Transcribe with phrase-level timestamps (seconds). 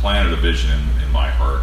[0.00, 1.62] planted a vision in, in my heart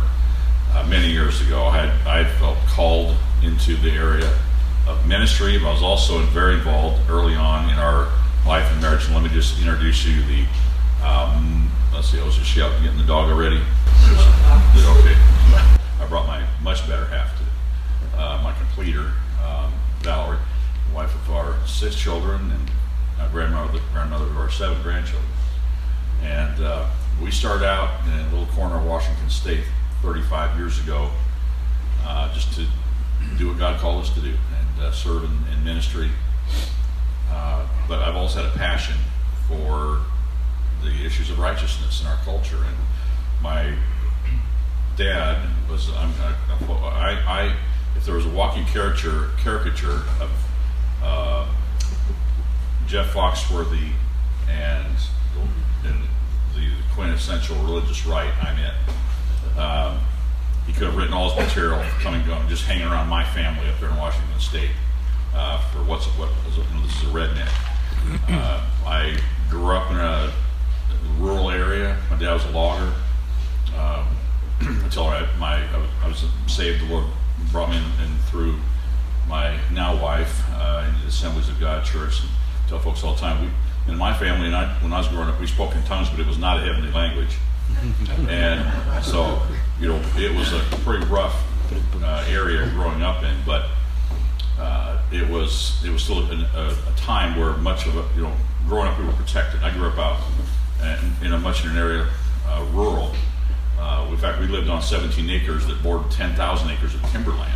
[0.74, 1.66] uh, many years ago.
[1.66, 4.32] I had, I felt called into the area
[4.88, 8.10] of ministry, but I was also very involved early on in our
[8.46, 9.06] life and marriage.
[9.06, 10.46] And let me just introduce you the.
[11.04, 13.58] Um, let's see, I was just shouting, getting the dog already.
[13.58, 15.16] Okay,
[16.00, 20.38] I brought my much better half to uh, my completer, um, Valerie,
[20.94, 22.72] wife of our six children, and
[23.20, 25.32] uh, grandmother, grandmother of our seven grandchildren.
[26.24, 26.88] And uh,
[27.22, 29.64] we started out in a little corner of Washington State
[30.02, 31.10] 35 years ago,
[32.04, 32.66] uh, just to
[33.38, 36.10] do what God called us to do and uh, serve in, in ministry.
[37.32, 38.96] Uh, but I've always had a passion
[39.48, 40.02] for
[40.84, 42.58] the issues of righteousness in our culture.
[42.58, 42.78] And
[43.42, 43.76] my
[44.96, 46.14] dad was, I'm,
[46.70, 47.56] I, I,
[47.96, 50.32] if there was a walking caricature, caricature of
[51.02, 51.48] uh,
[52.86, 53.92] Jeff Foxworthy
[54.50, 54.96] and,
[55.84, 56.04] and
[56.98, 59.60] quintessential religious right, I'm it.
[59.60, 60.00] Um,
[60.66, 63.80] he could have written all his material coming, going, just hanging around my family up
[63.80, 64.72] there in Washington State
[65.36, 67.50] uh, for what's what you know, this is a redneck.
[68.30, 69.16] Uh, I
[69.48, 70.34] grew up in a
[71.20, 71.98] rural area.
[72.10, 72.94] My dad was a logger.
[73.78, 74.08] Um,
[74.84, 75.64] until I, my,
[76.04, 77.06] I was saved, the Lord
[77.52, 78.58] brought me in, in through
[79.28, 82.22] my now wife uh, in the Assemblies of God Church.
[82.22, 82.30] And
[82.68, 83.52] tell folks all the time, we,
[83.88, 86.20] in my family, and I, when I was growing up, we spoke in tongues, but
[86.20, 87.38] it was not a heavenly language.
[88.30, 89.42] and so,
[89.80, 91.36] you know, it was a pretty rough
[92.04, 93.70] uh, area growing up in, but
[94.60, 98.24] uh, it was it was still a, a, a, time where much of it, you
[98.24, 98.34] know,
[98.68, 99.62] growing up we were protected.
[99.62, 100.20] I grew up out
[101.22, 102.08] in, in a much in an area
[102.48, 103.14] uh, rural.
[103.80, 107.54] Uh, in fact, we lived on 17 acres that bordered 10,000 acres of timberland,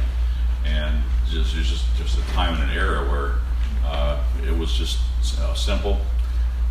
[0.65, 3.35] and just, it was just just a time and an era where
[3.85, 4.99] uh, it was just
[5.39, 5.99] uh, simple,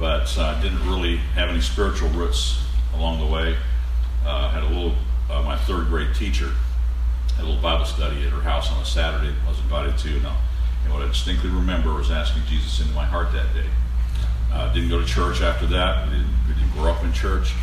[0.00, 3.56] but I didn't really have any spiritual roots along the way.
[4.24, 4.96] had a little
[5.28, 6.50] my third grade teacher
[7.40, 9.32] had a little Bible study at her house on a Saturday.
[9.46, 10.36] I was invited to, and, uh,
[10.84, 13.68] and what I distinctly remember was asking Jesus into my heart that day.
[14.52, 16.06] Uh, didn't go to church after that.
[16.06, 17.54] We didn't, we didn't grow up in church.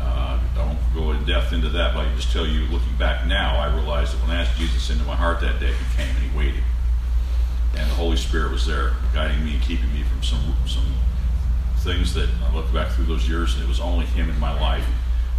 [0.00, 2.96] Uh, I won't go in depth into that, but I can just tell you, looking
[2.98, 5.96] back now, I realized that when I asked Jesus into my heart that day, He
[5.96, 6.64] came and He waited,
[7.76, 10.86] and the Holy Spirit was there, guiding me and keeping me from some some
[11.82, 14.58] things that I look back through those years, and it was only Him in my
[14.60, 14.86] life,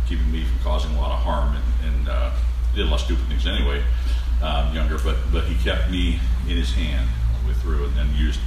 [0.07, 2.31] keeping me from causing a lot of harm and, and uh,
[2.75, 3.83] did a lot of stupid things anyway,
[4.41, 7.95] um, younger, but but he kept me in his hand all the way through, and
[7.95, 8.39] then used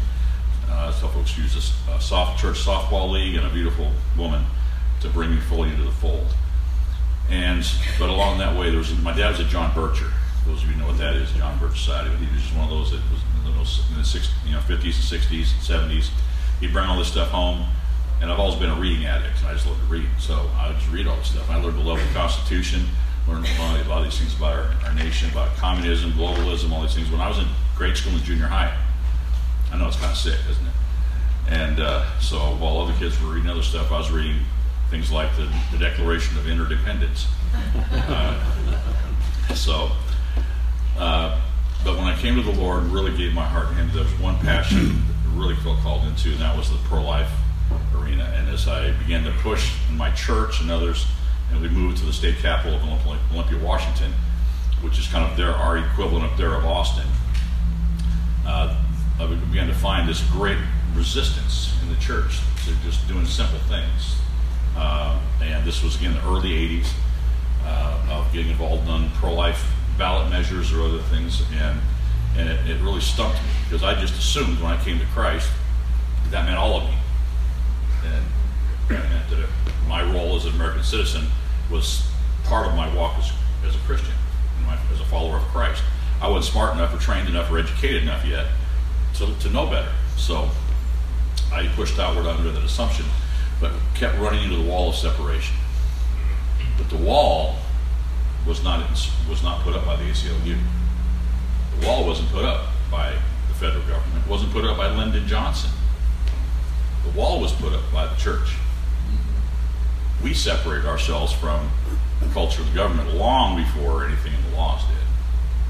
[0.68, 4.44] uh, some folks used a, a soft church softball league and a beautiful woman
[5.00, 6.34] to bring me fully into the fold.
[7.30, 7.66] And
[7.98, 10.12] but along that way, there was my dad was a John Bircher.
[10.46, 12.10] Those of you know what that is, John Bircher Society.
[12.16, 13.20] He was just one of those that was
[13.90, 16.10] in the 60s, you know, 50s and 60s and 70s.
[16.60, 17.66] He'd bring all this stuff home,
[18.20, 19.38] and I've always been a reading addict.
[19.40, 21.48] And I just love to read, so I just read all this stuff.
[21.50, 22.86] I learned to love the Constitution
[23.28, 26.94] learned a lot, of these things about our, our nation, about communism, globalism, all these
[26.94, 27.10] things.
[27.10, 28.76] When I was in grade school and junior high,
[29.72, 30.72] I know it's kind of sick, isn't it?
[31.48, 34.40] And uh, so while other kids were reading other stuff, I was reading
[34.90, 37.26] things like the, the Declaration of Interdependence.
[37.92, 39.90] Uh, so,
[40.98, 41.40] uh,
[41.84, 44.04] but when I came to the Lord and really gave my heart to Him, there
[44.04, 47.30] was one passion I really felt called into, and that was the pro life
[47.94, 48.24] arena.
[48.36, 51.06] And as I began to push in my church and others,
[51.50, 54.12] and we moved to the state capital of Olympia, Washington,
[54.82, 57.06] which is kind of their our equivalent up there of Austin.
[58.46, 58.76] Uh,
[59.18, 60.58] I began to find this great
[60.94, 64.16] resistance in the church to just doing simple things.
[64.76, 66.92] Uh, and this was again the early 80s
[67.64, 69.64] uh, of getting involved in pro-life
[69.96, 71.80] ballot measures or other things, and
[72.36, 75.50] and it, it really stumped me because I just assumed when I came to Christ
[76.30, 76.96] that meant all of me,
[78.06, 78.24] and,
[78.88, 79.48] that
[79.88, 81.26] my role as an American citizen
[81.70, 82.08] was
[82.44, 83.32] part of my walk as,
[83.66, 84.14] as a Christian,
[84.64, 85.82] my, as a follower of Christ.
[86.20, 88.46] I wasn't smart enough or trained enough or educated enough yet
[89.14, 89.92] to, to know better.
[90.16, 90.48] So
[91.52, 93.06] I pushed outward under that assumption,
[93.60, 95.56] but kept running into the wall of separation.
[96.78, 97.56] But the wall
[98.46, 98.88] was not
[99.28, 100.56] was not put up by the ACLU.
[101.80, 103.12] The wall wasn't put up by
[103.48, 104.24] the federal government.
[104.24, 105.70] It wasn't put up by Lyndon Johnson.
[107.06, 108.56] The wall was put up by the church
[110.22, 111.70] we separated ourselves from
[112.20, 114.96] the culture of the government long before anything in the laws did.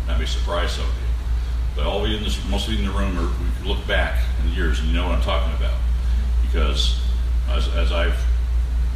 [0.06, 1.02] That may surprise some of you.
[1.74, 3.30] But all of you in this, most of you in the room, are,
[3.62, 5.74] we look back in the years and you know what I'm talking about.
[6.46, 6.98] Because
[7.50, 8.18] as, as I've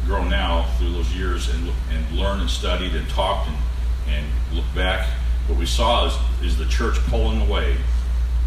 [0.05, 3.57] grown now through those years and, and learned and studied and talked and,
[4.07, 5.07] and looked back,
[5.47, 7.77] what we saw is, is the church pulling away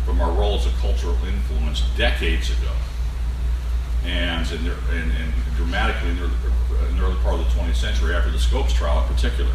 [0.05, 2.73] from our role as a cultural influence decades ago.
[4.05, 6.25] And, in their, and, and dramatically in the,
[6.89, 9.53] in the early part of the 20th century after the Scopes trial in particular.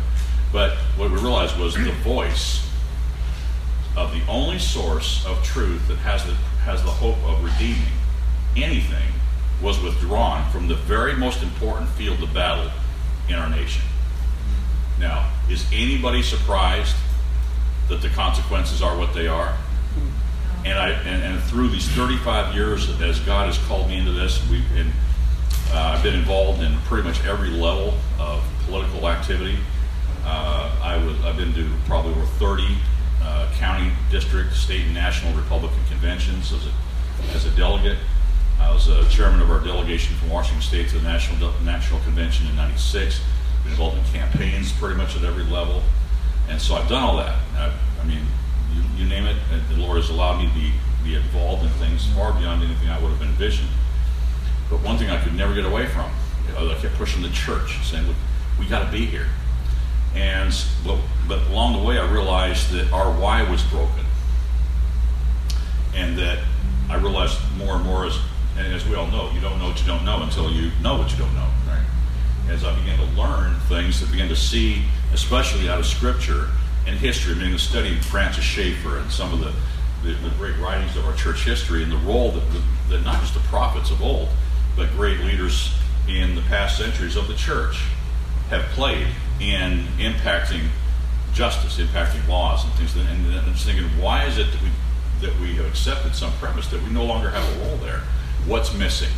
[0.51, 2.67] But what we realized was the voice
[3.95, 7.93] of the only source of truth that has the, has the hope of redeeming
[8.55, 9.13] anything
[9.61, 12.71] was withdrawn from the very most important field of battle
[13.27, 13.83] in our nation.
[14.99, 16.95] Now, is anybody surprised
[17.89, 19.57] that the consequences are what they are?
[20.65, 24.47] And I and, and through these 35 years, as God has called me into this,
[24.49, 24.91] we and
[25.71, 29.57] uh, I've been involved in pretty much every level of political activity.
[30.25, 32.77] Uh, I was I've been to probably over 30
[33.21, 36.71] uh, county, district, state, and national Republican conventions as a,
[37.35, 37.97] as a delegate.
[38.59, 42.47] I was a chairman of our delegation from Washington State to the National National Convention
[42.47, 43.21] in '96.
[43.63, 45.83] Been involved in campaigns pretty much at every level,
[46.49, 47.37] and so I've done all that.
[47.55, 47.71] I,
[48.01, 48.25] I mean,
[48.73, 49.35] you, you, name it.
[49.51, 50.71] Uh, the Lord has allowed me to be
[51.03, 53.69] be involved in things far beyond anything I would have envisioned.
[54.69, 56.11] But one thing I could never get away from,
[56.57, 58.13] I kept pushing the church, saying, "We,
[58.59, 59.27] we got to be here."
[60.15, 60.53] And
[60.85, 64.05] but, but along the way, I realized that our why was broken,
[65.95, 66.39] and that
[66.89, 68.19] I realized more and more as
[68.57, 70.97] and as we all know, you don't know what you don't know until you know
[70.97, 71.85] what you don't know, right?
[72.49, 74.83] As I began to learn things, I began to see,
[75.13, 76.49] especially out of Scripture
[76.89, 79.53] and history, I mean, studying Francis Schaeffer and some of the,
[80.03, 82.43] the, the, great writings of our church history and the role that,
[82.89, 84.29] that not just the prophets of old,
[84.75, 85.73] but great leaders
[86.07, 87.83] in the past centuries of the church
[88.49, 89.07] have played
[89.39, 90.67] in impacting
[91.33, 92.95] justice, impacting laws and things.
[92.95, 94.69] And, and I'm just thinking, why is it that we
[95.21, 98.01] that we have accepted some premise that we no longer have a role there?
[98.45, 99.09] what's missing.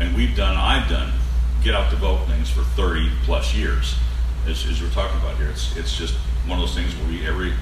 [0.00, 1.12] And we've done, I've done,
[1.62, 3.96] get out the vote things for 30 plus years,
[4.46, 5.48] as, as we're talking about here.
[5.48, 6.14] It's, it's just
[6.46, 7.52] one of those things where we, every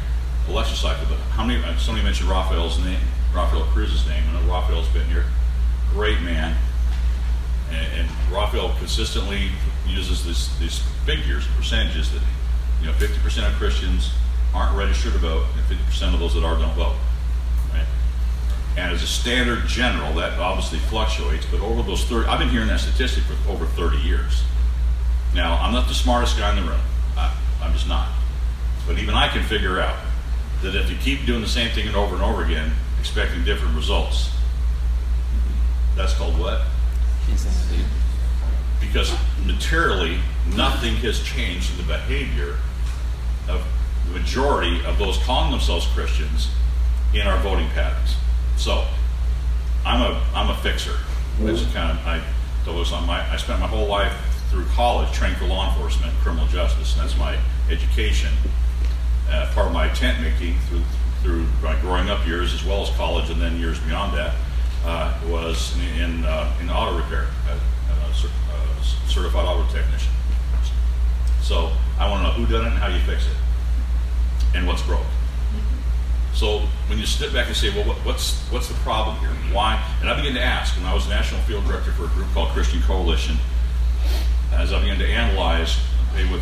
[0.49, 2.99] election cycle, but how many, uh, somebody mentioned Rafael's name,
[3.34, 4.23] Rafael Cruz's name.
[4.29, 5.25] I know Rafael's been here.
[5.90, 6.56] Great man.
[7.70, 9.50] And, and Rafael consistently
[9.87, 12.20] uses this, these figures, percentages that,
[12.81, 14.11] you know, 50% of Christians
[14.55, 16.96] aren't registered to vote, and 50% of those that are don't vote.
[18.76, 22.69] And as a standard general, that obviously fluctuates, but over those 30, I've been hearing
[22.69, 24.43] that statistic for over 30 years.
[25.35, 26.81] Now, I'm not the smartest guy in the room.
[27.17, 28.08] I, I'm just not.
[28.87, 29.96] But even I can figure out
[30.62, 34.31] that if you keep doing the same thing over and over again, expecting different results,
[35.96, 36.62] that's called what?
[38.81, 39.14] Because
[39.44, 40.19] materially,
[40.56, 42.56] nothing has changed in the behavior
[43.49, 43.64] of
[44.06, 46.49] the majority of those calling themselves Christians
[47.14, 48.17] in our voting patterns.
[48.56, 48.85] So
[49.85, 50.96] I'm a I'm a fixer.
[51.40, 52.23] Which kind of I
[52.67, 54.12] was on my I spent my whole life
[54.50, 56.94] through college training for law enforcement, criminal justice.
[56.94, 57.38] That's my
[57.70, 58.32] education.
[59.30, 60.82] Uh, part of my tent making through
[61.22, 64.34] through my growing up years as well as college and then years beyond that
[64.84, 68.14] uh, was in in, uh, in auto repair, a, a
[69.08, 70.12] certified auto technician.
[71.40, 73.36] So I want to know who did it and how you fix it,
[74.54, 75.06] and what's broke.
[76.34, 79.30] So when you sit back and say, well, what's what's the problem here?
[79.52, 79.82] Why?
[80.00, 82.48] And I began to ask, when I was national field director for a group called
[82.50, 83.36] Christian Coalition,
[84.52, 85.78] as I began to analyze,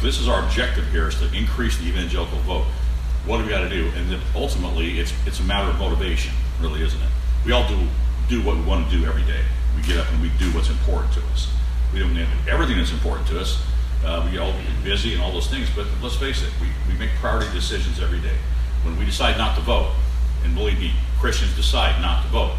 [0.00, 2.64] this is our objective here is to increase the evangelical vote.
[3.26, 3.88] What do we got to do?
[3.96, 7.08] And then ultimately, it's it's a matter of motivation, really, isn't it?
[7.44, 7.86] We all do
[8.28, 9.42] do what we want to do every day.
[9.76, 11.52] We get up and we do what's important to us.
[11.92, 13.60] We don't do everything that's important to us.
[14.04, 16.98] Uh, we all get busy and all those things, but let's face it, we, we
[16.98, 18.36] make priority decisions every day
[18.82, 19.92] when we decide not to vote,
[20.44, 22.56] and believe me, Christians decide not to vote,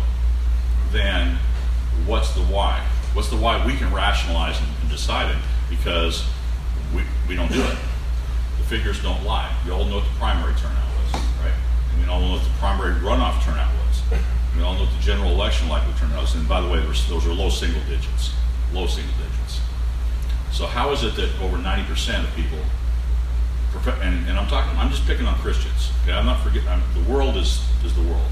[0.91, 1.37] then
[2.05, 2.85] what's the why?
[3.13, 6.25] What's the why we can rationalize and, and decide it because
[7.31, 7.77] we, don't do it.
[8.57, 9.55] The figures don't lie.
[9.65, 11.55] We all know what the primary turnout was, right?
[11.93, 14.19] And we all know what the primary runoff turnout was.
[14.55, 16.35] We all know what the general election likely turnout was.
[16.35, 18.33] And by the way, those are low single digits.
[18.73, 19.61] Low single digits.
[20.51, 22.59] So how is it that over 90% of people
[24.01, 25.91] and, and I'm talking, I'm just picking on Christians.
[26.03, 26.67] Okay, I'm not forgetting.
[26.67, 28.27] I'm, the world is is the world,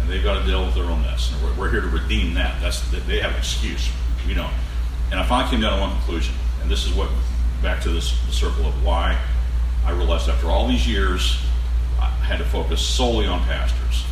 [0.00, 1.30] and they've got to deal with their own mess.
[1.32, 2.60] And we're, we're here to redeem that.
[2.62, 3.90] That's they have an excuse.
[4.26, 4.52] you don't.
[5.10, 7.10] And I finally came down to one conclusion, and this is what
[7.62, 9.18] back to this the circle of why
[9.84, 11.38] I realized after all these years
[12.00, 14.04] I had to focus solely on pastors.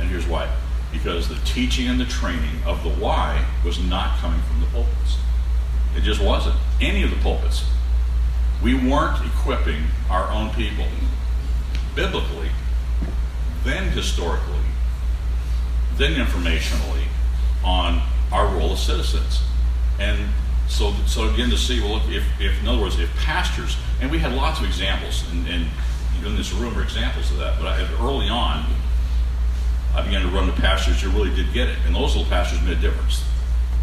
[0.00, 0.50] And here's why:
[0.92, 5.16] because the teaching and the training of the why was not coming from the pulpits.
[5.96, 7.64] It just wasn't any of the pulpits
[8.62, 10.86] we weren't equipping our own people
[11.96, 12.50] biblically,
[13.64, 14.60] then historically,
[15.96, 17.04] then informationally
[17.64, 19.42] on our role as citizens.
[19.98, 20.28] And
[20.72, 24.18] so, so again, to see, well, if, if, in other words, if pastors, and we
[24.18, 25.66] had lots of examples, and, and
[26.24, 28.64] in this room are examples of that, but I, early on,
[29.94, 32.62] I began to run to pastors who really did get it, and those little pastors
[32.62, 33.22] made a difference.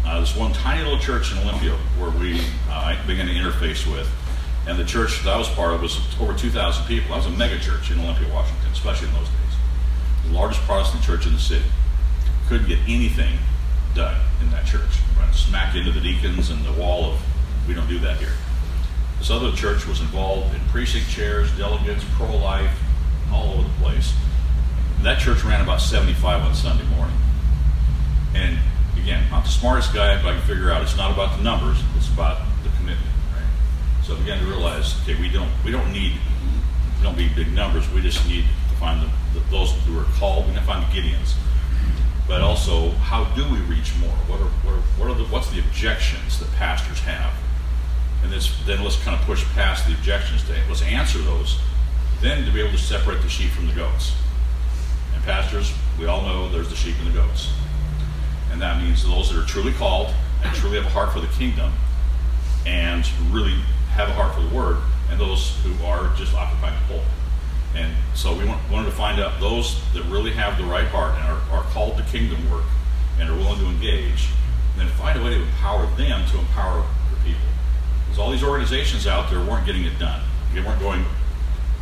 [0.04, 4.08] uh, this one tiny little church in Olympia where we uh, began to interface with.
[4.66, 7.10] And the church that I was part of was over 2,000 people.
[7.10, 9.54] That was a mega church in Olympia, Washington, especially in those days.
[10.26, 11.64] The largest Protestant church in the city.
[12.48, 13.38] Couldn't get anything
[13.94, 15.00] done in that church.
[15.20, 17.20] Run smack into the deacons and the wall of,
[17.68, 18.32] we don't do that here.
[19.18, 22.72] This other church was involved in precinct chairs, delegates, pro life,
[23.30, 24.14] all over the place.
[25.02, 27.16] That church ran about 75 on Sunday morning.
[28.34, 28.58] And
[28.96, 31.78] again, not the smartest guy, but I can figure out it's not about the numbers,
[31.96, 34.04] it's about the commitment, right?
[34.04, 36.12] So I began to realize, okay, we don't we don't need
[36.98, 37.88] we don't need big numbers.
[37.90, 40.46] We just need to find the, the, those who are called.
[40.46, 41.34] We need to find the Gideons.
[42.30, 44.14] But also, how do we reach more?
[44.28, 47.34] What are what are, what are the what's the objections that pastors have?
[48.22, 51.58] And this, then let's kind of push past the objections to let's answer those.
[52.20, 54.14] Then to be able to separate the sheep from the goats.
[55.12, 57.50] And pastors, we all know there's the sheep and the goats.
[58.52, 61.32] And that means those that are truly called and truly have a heart for the
[61.34, 61.72] kingdom
[62.64, 63.58] and really
[63.90, 64.76] have a heart for the word,
[65.10, 67.19] and those who are just occupying the pulpit.
[67.74, 71.14] And so we want, wanted to find out those that really have the right heart
[71.14, 72.64] and are, are called to kingdom work
[73.18, 74.28] and are willing to engage,
[74.72, 77.48] and then find a way to empower them to empower the people.
[78.04, 80.22] Because all these organizations out there weren't getting it done.
[80.54, 81.04] They weren't going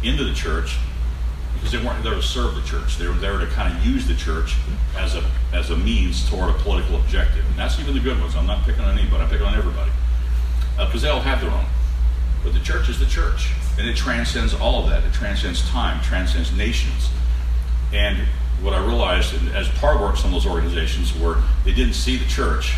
[0.03, 0.77] into the church
[1.55, 2.99] because they weren't there to serve the church.
[2.99, 4.57] They were there to kind of use the church
[4.97, 7.45] as a as a means toward a political objective.
[7.47, 8.37] And that's even the good ones.
[8.37, 9.23] I'm not picking on anybody.
[9.23, 9.91] I'm picking on everybody
[10.77, 11.67] because uh, they all have their own.
[12.45, 15.05] But the church is the church, and it transcends all of that.
[15.05, 17.11] It transcends time, transcends nations.
[17.93, 18.19] And
[18.61, 22.17] what I realized as part of work some of those organizations were they didn't see
[22.17, 22.75] the church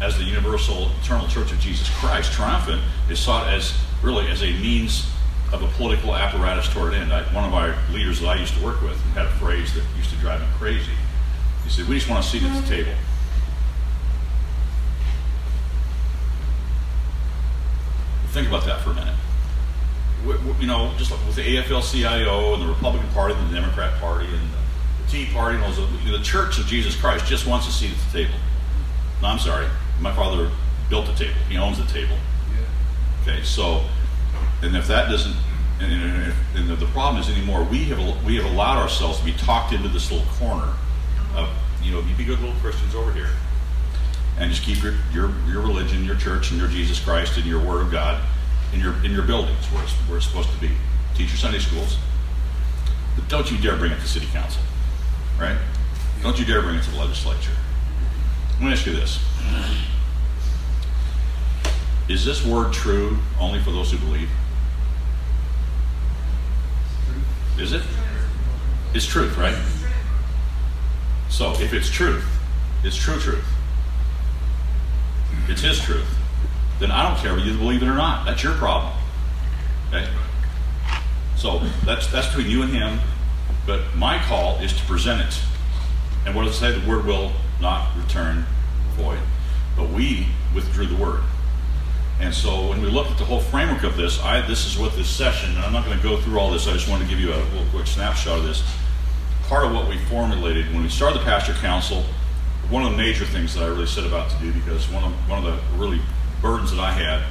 [0.00, 2.80] as the universal eternal church of Jesus Christ, triumphant.
[3.08, 5.10] They saw it as really as a means
[5.52, 7.12] of a political apparatus toward an end.
[7.12, 9.82] I, one of my leaders that I used to work with had a phrase that
[9.96, 10.92] used to drive me crazy.
[11.64, 12.68] He said, We just want a seat at the mm-hmm.
[12.68, 12.92] table.
[18.28, 19.17] Think about that for a minute.
[20.60, 24.26] You know, just like with the AFL-CIO and the Republican Party and the Democrat Party
[24.26, 27.92] and the Tea Party and those, the Church of Jesus Christ just wants a seat
[27.92, 28.38] at the table.
[29.22, 29.68] No, I'm sorry.
[30.00, 30.50] My father
[30.90, 31.34] built the table.
[31.48, 32.16] He owns the table.
[33.22, 33.84] Okay, so
[34.62, 35.34] and if that doesn't,
[35.80, 39.32] and, and, and, the problem is anymore, we have we have allowed ourselves to be
[39.32, 40.72] talked into this little corner
[41.36, 41.48] of,
[41.82, 43.28] you know, you be good little Christians over here,
[44.38, 47.64] and just keep your your, your religion, your church, and your Jesus Christ, and your
[47.64, 48.20] Word of God
[48.72, 50.70] in your in your buildings where it's, where it's supposed to be.
[51.14, 51.98] Teach your Sunday schools,
[53.16, 54.62] but don't you dare bring it to City Council,
[55.38, 55.58] right?
[56.22, 57.52] Don't you dare bring it to the legislature.
[58.54, 59.20] Let me ask you this.
[62.08, 64.30] Is this word true only for those who believe?
[67.58, 67.82] Is it?
[68.94, 69.56] It's truth, right?
[71.28, 72.24] So if it's truth,
[72.82, 73.44] it's true truth.
[75.48, 76.17] It's his truth.
[76.78, 78.24] Then I don't care whether you believe it or not.
[78.24, 78.92] That's your problem.
[79.88, 80.08] Okay?
[81.36, 83.00] So that's that's between you and him.
[83.66, 85.40] But my call is to present it.
[86.24, 86.78] And what does it say?
[86.78, 88.46] The word will not return
[88.96, 89.18] void.
[89.76, 91.22] But we withdrew the word.
[92.20, 94.96] And so when we look at the whole framework of this, I, this is what
[94.96, 97.08] this session, and I'm not going to go through all this, I just want to
[97.08, 98.64] give you a little quick snapshot of this.
[99.44, 102.04] Part of what we formulated when we started the Pastor Council,
[102.70, 105.12] one of the major things that I really set about to do, because one of,
[105.28, 106.00] one of the really
[106.40, 107.22] burdens that I had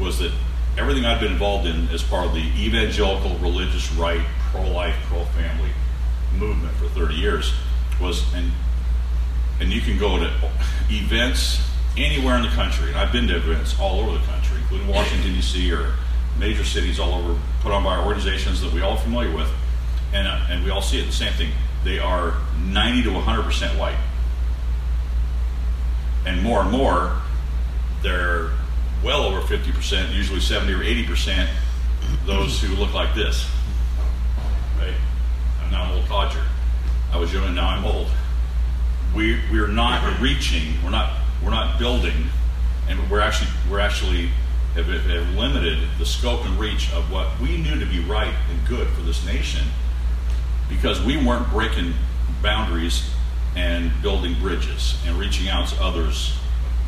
[0.00, 0.32] was that
[0.78, 5.24] everything I'd been involved in as part of the evangelical, religious right, pro life, pro
[5.24, 5.70] family
[6.38, 7.52] movement for 30 years
[8.00, 8.52] was, and,
[9.60, 10.30] and you can go to
[10.90, 11.60] events
[11.96, 15.32] anywhere in the country, and I've been to events all over the country, including Washington,
[15.34, 15.94] D.C., or
[16.38, 19.48] major cities all over, put on by organizations that we all are familiar with,
[20.12, 21.50] and, uh, and we all see it the same thing.
[21.84, 22.34] They are
[22.66, 23.96] 90 to 100% white.
[26.26, 27.16] And more and more,
[28.06, 28.50] they're
[29.02, 31.48] well over 50%, usually 70 or 80%,
[32.24, 33.50] those who look like this.
[34.78, 34.94] Right?
[35.60, 36.42] I'm now an old codger.
[37.12, 38.06] I was young and now I'm old.
[39.12, 42.26] We, we're not reaching, we're not we're not building,
[42.88, 44.30] and we're actually we're actually
[44.74, 48.68] have, have limited the scope and reach of what we knew to be right and
[48.68, 49.66] good for this nation
[50.68, 51.94] because we weren't breaking
[52.42, 53.10] boundaries
[53.54, 56.36] and building bridges and reaching out to others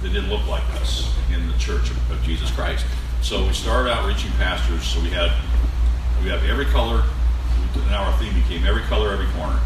[0.02, 2.86] that didn't look like us in the church of, of Jesus Christ.
[3.22, 4.84] So we started out reaching pastors.
[4.84, 5.32] So we had
[6.22, 7.04] we have every color.
[7.88, 9.58] Now our theme became every color, every corner.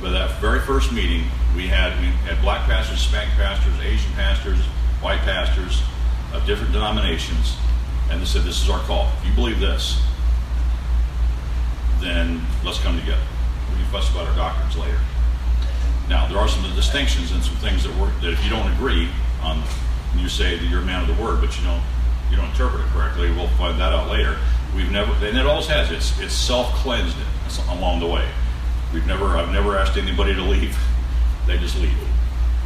[0.00, 1.24] But that very first meeting,
[1.56, 4.58] we had we had black pastors, Hispanic pastors, Asian pastors,
[5.00, 5.82] white pastors
[6.32, 7.56] of different denominations,
[8.10, 9.10] and they said, "This is our call.
[9.20, 10.00] If you believe this,
[12.00, 13.22] then let's come together.
[13.70, 15.00] We can fuss about our doctrines later."
[16.08, 19.08] Now, there are some distinctions and some things that work that if you don't agree,
[19.44, 19.62] on
[20.18, 21.82] you say that you're a man of the word, but you don't
[22.30, 23.30] you don't interpret it correctly.
[23.30, 24.38] We'll find that out later.
[24.74, 25.90] We've never, and it always has.
[25.90, 27.16] It's it's self cleansed
[27.70, 28.28] along the way.
[28.92, 30.76] We've never, I've never asked anybody to leave.
[31.46, 31.92] They just leave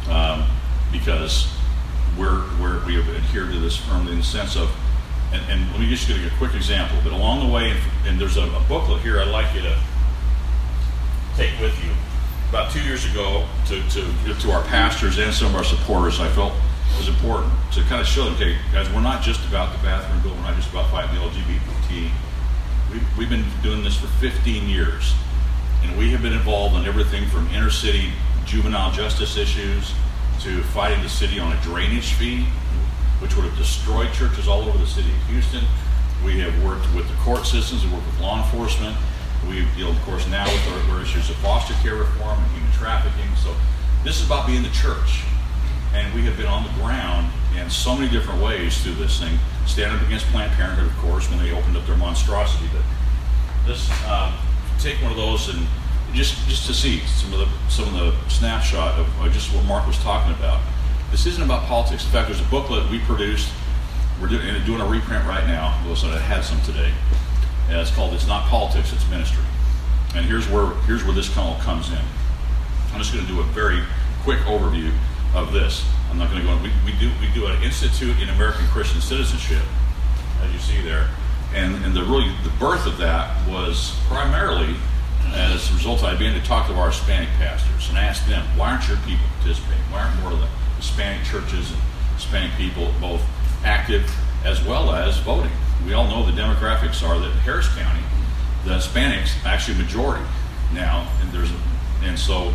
[0.09, 0.45] um,
[0.89, 1.53] because
[2.17, 4.71] we're, we're we have adhered to this firmly in the sense of.
[5.33, 6.97] And, and let me just give you a quick example.
[7.03, 7.75] But along the way,
[8.07, 9.77] and, there's a, a booklet here I'd like you to
[11.35, 11.91] take with you.
[12.47, 16.29] About two years ago, to, to, to our pastors and some of our supporters, I
[16.29, 16.53] felt
[16.99, 20.21] was important to kind of show them, okay, guys, we're not just about the bathroom
[20.21, 22.11] bill, we're not just about fighting the LGBT.
[22.91, 25.15] We've, we've been doing this for 15 years,
[25.81, 28.11] and we have been involved in everything from inner city
[28.45, 29.93] juvenile justice issues
[30.41, 32.43] to fighting the city on a drainage fee,
[33.19, 35.63] which would have destroyed churches all over the city of Houston.
[36.25, 38.97] We have worked with the court systems, we work with law enforcement.
[39.47, 42.71] We deal, of course, now with our, our issues of foster care reform and human
[42.73, 43.33] trafficking.
[43.37, 43.55] So
[44.03, 45.23] this is about being the church
[45.93, 49.37] and we have been on the ground in so many different ways through this thing.
[49.65, 52.69] Stand up against Planned Parenthood, of course, when they opened up their monstrosity.
[52.73, 52.83] But
[53.65, 54.35] this, uh,
[54.79, 55.65] take one of those and
[56.13, 59.85] just just to see some of the some of the snapshot of just what Mark
[59.85, 60.61] was talking about.
[61.11, 62.05] This isn't about politics.
[62.05, 63.49] In fact, there's a booklet we produced.
[64.21, 65.81] We're doing, doing a reprint right now.
[65.87, 66.91] Listen, I had some today.
[67.69, 69.43] And it's called "It's Not Politics, It's Ministry."
[70.15, 72.01] And here's where here's where this all comes in.
[72.91, 73.81] I'm just going to do a very
[74.23, 74.91] quick overview
[75.33, 75.85] of this.
[76.09, 76.57] I'm not going to go.
[76.57, 79.63] We, we do we do an institute in American Christian citizenship,
[80.41, 81.09] as you see there,
[81.53, 84.75] and and the really the birth of that was primarily
[85.33, 86.03] as a result.
[86.03, 89.25] I began to talk to our Hispanic pastors and ask them, why aren't your people
[89.37, 89.83] participating?
[89.91, 91.79] Why aren't more of the Hispanic churches and
[92.15, 93.21] Hispanic people both
[93.63, 94.09] active
[94.43, 95.51] as well as voting?
[95.85, 98.01] We all know the demographics are that in Harris County,
[98.65, 100.25] the Hispanics actually majority
[100.73, 101.51] now, and there's
[102.01, 102.53] and so,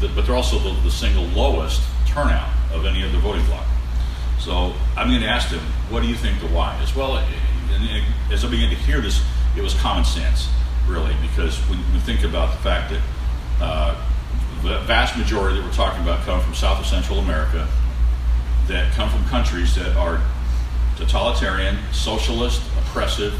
[0.00, 1.80] the, but they're also the, the single lowest
[2.12, 3.64] turnout of any other voting bloc.
[4.38, 6.94] So I'm going to ask them, what do you think the why is?
[6.94, 7.18] Well,
[8.30, 9.22] as I began to hear this,
[9.56, 10.48] it was common sense,
[10.86, 13.02] really, because when we think about the fact that
[13.60, 14.06] uh,
[14.62, 17.68] the vast majority that we're talking about come from South or Central America,
[18.66, 20.20] that come from countries that are
[20.96, 23.34] totalitarian, socialist, oppressive,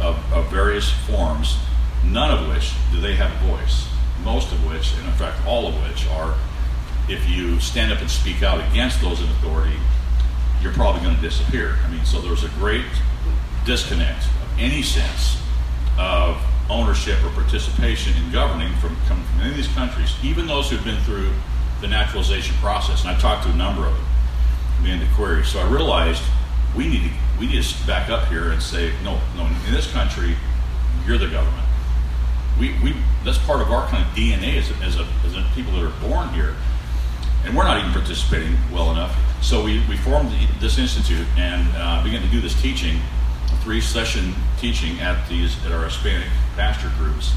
[0.00, 1.58] of, of various forms,
[2.04, 3.88] none of which do they have a voice.
[4.24, 6.34] Most of which, and in fact all of which, are
[7.08, 9.76] if you stand up and speak out against those in authority,
[10.60, 11.76] you're probably going to disappear.
[11.84, 12.84] I mean, so there's a great
[13.66, 15.40] disconnect of any sense
[15.98, 20.70] of ownership or participation in governing from coming from any of these countries, even those
[20.70, 21.32] who've been through
[21.80, 23.02] the naturalization process.
[23.02, 24.04] And I talked to a number of them,
[24.82, 25.44] began to query.
[25.44, 26.22] So I realized
[26.76, 27.10] we need to
[27.40, 30.36] we need to back up here and say, no, no, in this country,
[31.06, 31.66] you're the government.
[32.58, 35.44] We, we that's part of our kind of DNA as a, as a, as a
[35.54, 36.54] people that are born here
[37.44, 39.16] and we're not even participating well enough.
[39.42, 43.00] So we, we formed this institute and uh, began to do this teaching,
[43.62, 47.32] three session teaching at these at our Hispanic pastor groups.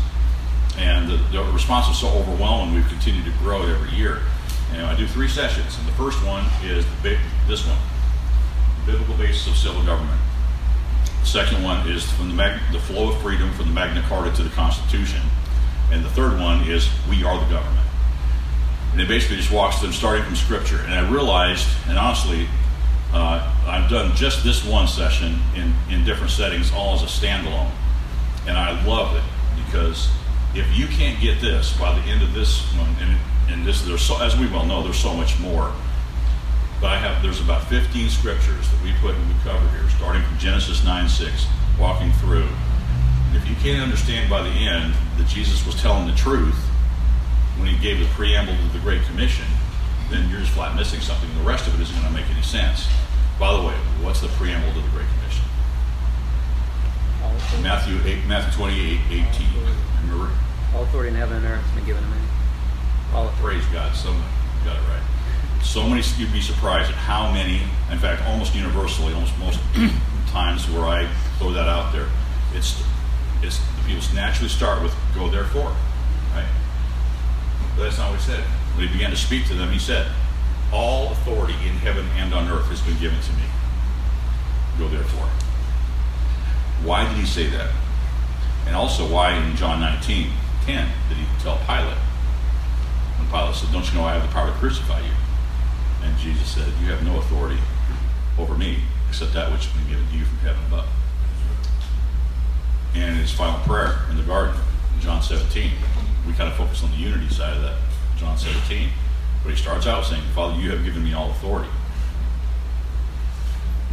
[0.77, 4.21] And the, the response was so overwhelming, we've continued to grow it every year.
[4.73, 6.85] And I do three sessions, and the first one is
[7.47, 7.77] this one,
[8.85, 10.19] biblical basis of civil government.
[11.21, 14.35] The second one is from the, mag- the flow of freedom from the Magna Carta
[14.35, 15.21] to the Constitution,
[15.91, 17.84] and the third one is we are the government.
[18.95, 20.79] And it basically just walks them starting from Scripture.
[20.85, 22.47] And I realized, and honestly,
[23.11, 27.69] uh, I've done just this one session in, in different settings, all as a standalone.
[28.47, 29.23] And I love it
[29.65, 30.09] because
[30.53, 33.17] if you can't get this by the end of this one, and,
[33.51, 35.73] and this, there's so, as we well know, there's so much more.
[36.79, 40.23] But I have, there's about 15 scriptures that we put and we cover here, starting
[40.23, 42.47] from Genesis 9 6, walking through.
[43.27, 46.55] And if you can't understand by the end that Jesus was telling the truth,
[47.57, 49.45] when he gave the preamble to the Great Commission,
[50.09, 51.29] then you're just flat missing something.
[51.37, 52.87] The rest of it isn't going to make any sense.
[53.39, 55.43] By the way, what's the preamble to the Great Commission?
[57.61, 59.47] Matthew 8, Matthew 28, 18.
[60.03, 60.31] Remember?
[60.75, 62.17] All authority in heaven and earth has been given to me.
[63.13, 63.95] All Praise God.
[63.95, 64.21] Some
[64.63, 65.01] got it right.
[65.63, 69.59] So many, you'd be surprised at how many, in fact, almost universally, almost most
[70.27, 71.07] times where I
[71.39, 72.07] throw that out there,
[72.53, 72.83] it's,
[73.41, 75.75] it's the people naturally start with, go therefore.
[77.75, 78.43] But that's not what he said.
[78.75, 80.07] When he began to speak to them, he said,
[80.71, 83.43] All authority in heaven and on earth has been given to me.
[84.77, 85.27] Go therefore.
[86.83, 87.71] Why did he say that?
[88.67, 90.29] And also, why in John 19
[90.65, 91.97] 10 did he tell Pilate?
[93.17, 95.13] When Pilate said, Don't you know I have the power to crucify you?
[96.03, 97.59] And Jesus said, You have no authority
[98.37, 100.87] over me except that which has been given to you from heaven above.
[102.95, 104.55] And his final prayer in the garden,
[104.99, 105.71] John 17,
[106.25, 107.77] we kind of focus on the unity side of that,
[108.17, 108.89] John 17.
[109.43, 111.69] But he starts out saying, Father, you have given me all authority.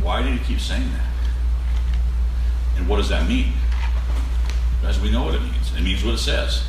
[0.01, 1.07] Why did he keep saying that?
[2.77, 3.53] And what does that mean?
[4.85, 5.77] As we know what it means.
[5.77, 6.65] It means what it says.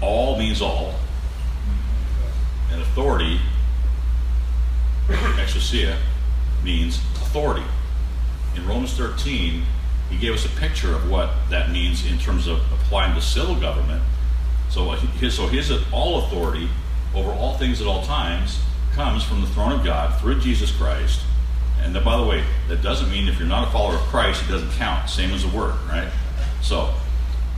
[0.00, 0.94] All means all.
[2.70, 3.40] And authority,
[5.08, 5.96] exousia,
[6.62, 7.64] means authority.
[8.54, 9.64] In Romans 13,
[10.10, 13.54] he gave us a picture of what that means in terms of applying to civil
[13.56, 14.02] government.
[14.74, 16.68] So his, so his all authority
[17.14, 18.58] over all things at all times
[18.92, 21.20] comes from the throne of God through Jesus Christ.
[21.80, 24.50] And by the way, that doesn't mean if you're not a follower of Christ, it
[24.50, 25.08] doesn't count.
[25.08, 26.10] Same as the word, right?
[26.60, 26.92] So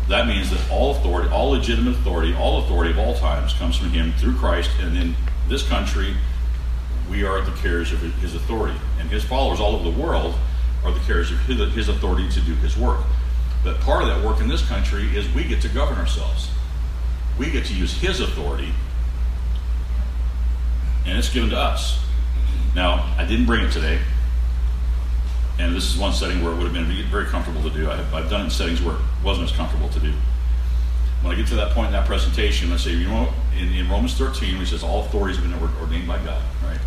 [0.09, 3.89] that means that all authority, all legitimate authority, all authority of all times comes from
[3.89, 4.71] him through Christ.
[4.83, 5.15] And in
[5.49, 6.15] this country,
[7.11, 8.79] we are the carriers of his authority.
[9.01, 10.35] And his followers all over the world
[10.85, 13.01] are the carriers of his authority to do his work.
[13.65, 16.51] But part of that work in this country is we get to govern ourselves.
[17.39, 18.73] We get to use his authority,
[21.05, 22.03] and it's given to us.
[22.75, 23.99] Now, I didn't bring it today,
[25.59, 27.91] and this is one setting where it would have been very comfortable to do.
[27.91, 30.13] I've, I've done it in settings where it wasn't as comfortable to do.
[31.23, 33.89] When I get to that point in that presentation, I say, you know, in, in
[33.89, 36.79] Romans 13, which says all authority has been ordained by God, right?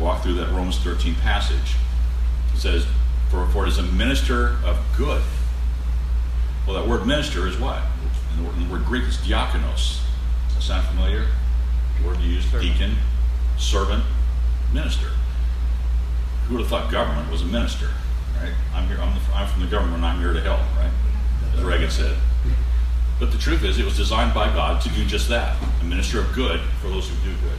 [0.00, 1.76] Walk through that Romans 13 passage.
[2.54, 2.86] It says,
[3.30, 5.22] for, for it is a minister of good.
[6.66, 7.82] Well, that word minister is what?
[8.36, 10.00] In the word, the word Greek, is diakonos.
[10.48, 11.26] Does that sound familiar?
[12.00, 12.96] The word used, deacon,
[13.58, 14.04] servant,
[14.72, 15.08] minister.
[16.46, 17.90] Who would have thought government was a minister?
[18.40, 18.52] right?
[18.74, 18.98] I'm here.
[19.00, 20.02] I'm, the, I'm from the government.
[20.02, 20.90] I'm here to help, right?
[21.54, 22.16] As Reagan said.
[23.20, 26.20] But the truth is, it was designed by God to do just that, a minister
[26.20, 27.58] of good for those who do good.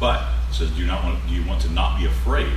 [0.00, 1.26] But it says, do you not want?
[1.28, 2.52] Do you want to not be afraid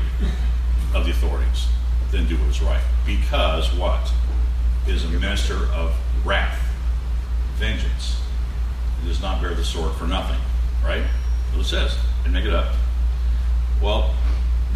[0.93, 1.67] of the authorities?
[2.11, 4.11] Then do what is right, because what
[4.87, 6.59] is a minister of wrath,
[7.57, 8.19] vengeance.
[9.03, 10.39] It does not bear the sword for nothing,
[10.83, 11.03] right?
[11.53, 11.97] So it says.
[12.23, 12.73] And make it up.
[13.81, 14.13] Well,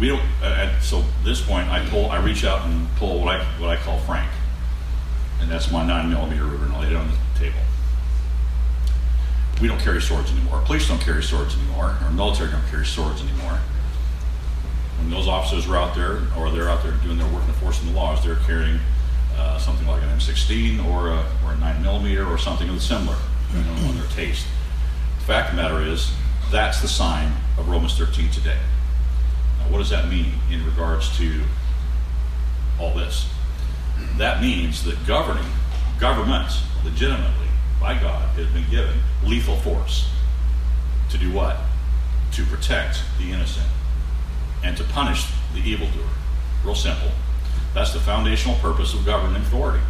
[0.00, 0.22] we don't.
[0.42, 3.70] Uh, at, so this point, I pull, I reach out and pull what I what
[3.70, 4.30] I call Frank,
[5.40, 7.58] and that's my nine millimeter Ruger, and I lay it on the table.
[9.60, 10.62] We don't carry swords anymore.
[10.64, 11.96] Police don't carry swords anymore.
[12.02, 13.60] Our military don't carry swords anymore.
[14.98, 17.94] When those officers are out there, or they're out there doing their work enforcing the
[17.94, 18.80] laws, they're carrying
[19.36, 23.16] uh, something like an M16 or a, or a 9 millimeter or something similar,
[23.86, 24.46] on their taste.
[25.18, 26.12] The fact of the matter is,
[26.50, 28.58] that's the sign of Romans 13 today.
[29.58, 31.42] Now, what does that mean in regards to
[32.80, 33.28] all this?
[34.18, 35.50] That means that governing,
[35.98, 37.48] governments, legitimately,
[37.80, 40.08] by God, has been given lethal force.
[41.10, 41.56] To do what?
[42.32, 43.66] To protect the innocent
[44.64, 46.08] and to punish the evildoer.
[46.64, 47.10] Real simple.
[47.74, 49.82] That's the foundational purpose of government authority.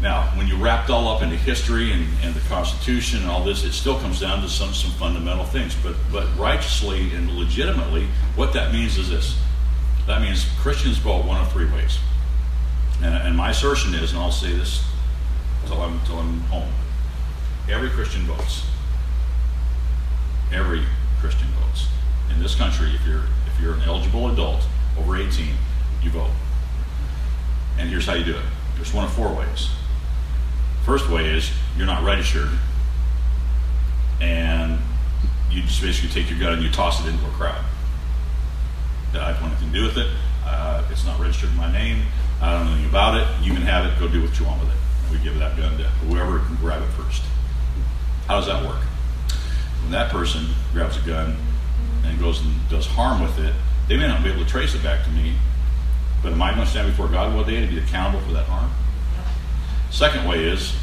[0.00, 3.42] Now, when you wrap it all up into history and, and, the Constitution and all
[3.42, 5.74] this, it still comes down to some, some fundamental things.
[5.82, 9.38] But, but righteously and legitimately, what that means is this.
[10.06, 11.98] That means Christians vote one of three ways.
[13.02, 14.84] And, and my assertion is, and I'll say this
[15.62, 16.70] until I'm, until I'm home,
[17.70, 18.66] every Christian votes.
[20.52, 20.82] Every
[21.20, 21.88] Christian votes.
[22.30, 24.66] In this country, if you're, if you're an eligible adult
[24.98, 25.54] over 18,
[26.04, 26.30] you vote.
[27.78, 28.44] And here's how you do it.
[28.76, 29.70] There's one of four ways.
[30.84, 32.50] First way is you're not registered,
[34.20, 34.78] and
[35.50, 37.64] you just basically take your gun and you toss it into a crowd.
[39.14, 40.08] I have nothing to do with it.
[40.44, 42.02] Uh, it's not registered in my name.
[42.40, 43.26] I don't know anything about it.
[43.46, 43.98] You can have it.
[43.98, 44.76] Go do what you want with it.
[45.04, 47.22] And we give that gun to whoever can grab it first.
[48.26, 48.82] How does that work?
[49.82, 51.36] When that person grabs a gun
[52.04, 53.54] and goes and does harm with it,
[53.88, 55.34] they may not be able to trace it back to me,
[56.24, 58.46] but am I going to stand before God one day to be accountable for that
[58.46, 58.72] harm?
[59.90, 60.74] Second way is,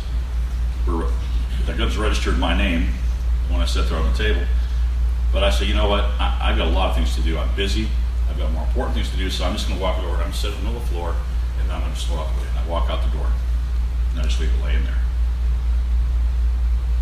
[0.85, 2.89] that gun's registered my name
[3.49, 4.41] when I sit there on the table.
[5.33, 6.03] But I say, you know what?
[6.19, 7.39] I, have got a lot of things to do.
[7.39, 7.87] I'm busy.
[8.29, 9.31] I've got more important things to do.
[9.31, 10.11] So I'm just going to walk over.
[10.11, 11.15] I'm going to sit in the the floor,
[11.59, 12.47] and I'm going to just walk away.
[12.47, 13.27] And I walk out the door,
[14.11, 15.01] and I just leave it laying there.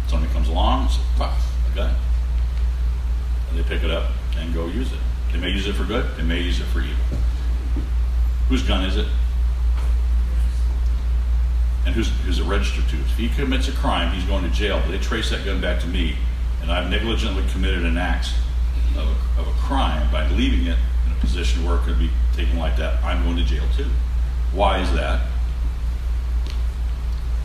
[0.08, 1.36] Somebody comes along and says, "Wow,
[1.72, 1.96] a gun,"
[3.50, 5.00] and they pick it up and go use it.
[5.34, 6.16] They may use it for good.
[6.16, 7.20] They may use it for evil.
[8.50, 9.08] Whose gun is it?
[11.90, 12.96] and who's, who's it registered to.
[12.98, 15.82] If he commits a crime, he's going to jail, but they trace that gun back
[15.82, 16.16] to me,
[16.62, 18.30] and I've negligently committed an act
[18.96, 22.12] of a, of a crime by leaving it in a position where it could be
[22.36, 23.90] taken like that, I'm going to jail too.
[24.54, 25.26] Why is that?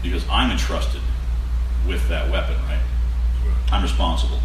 [0.03, 1.01] Because I'm entrusted
[1.89, 2.83] with that weapon, right?
[3.73, 4.41] I'm responsible.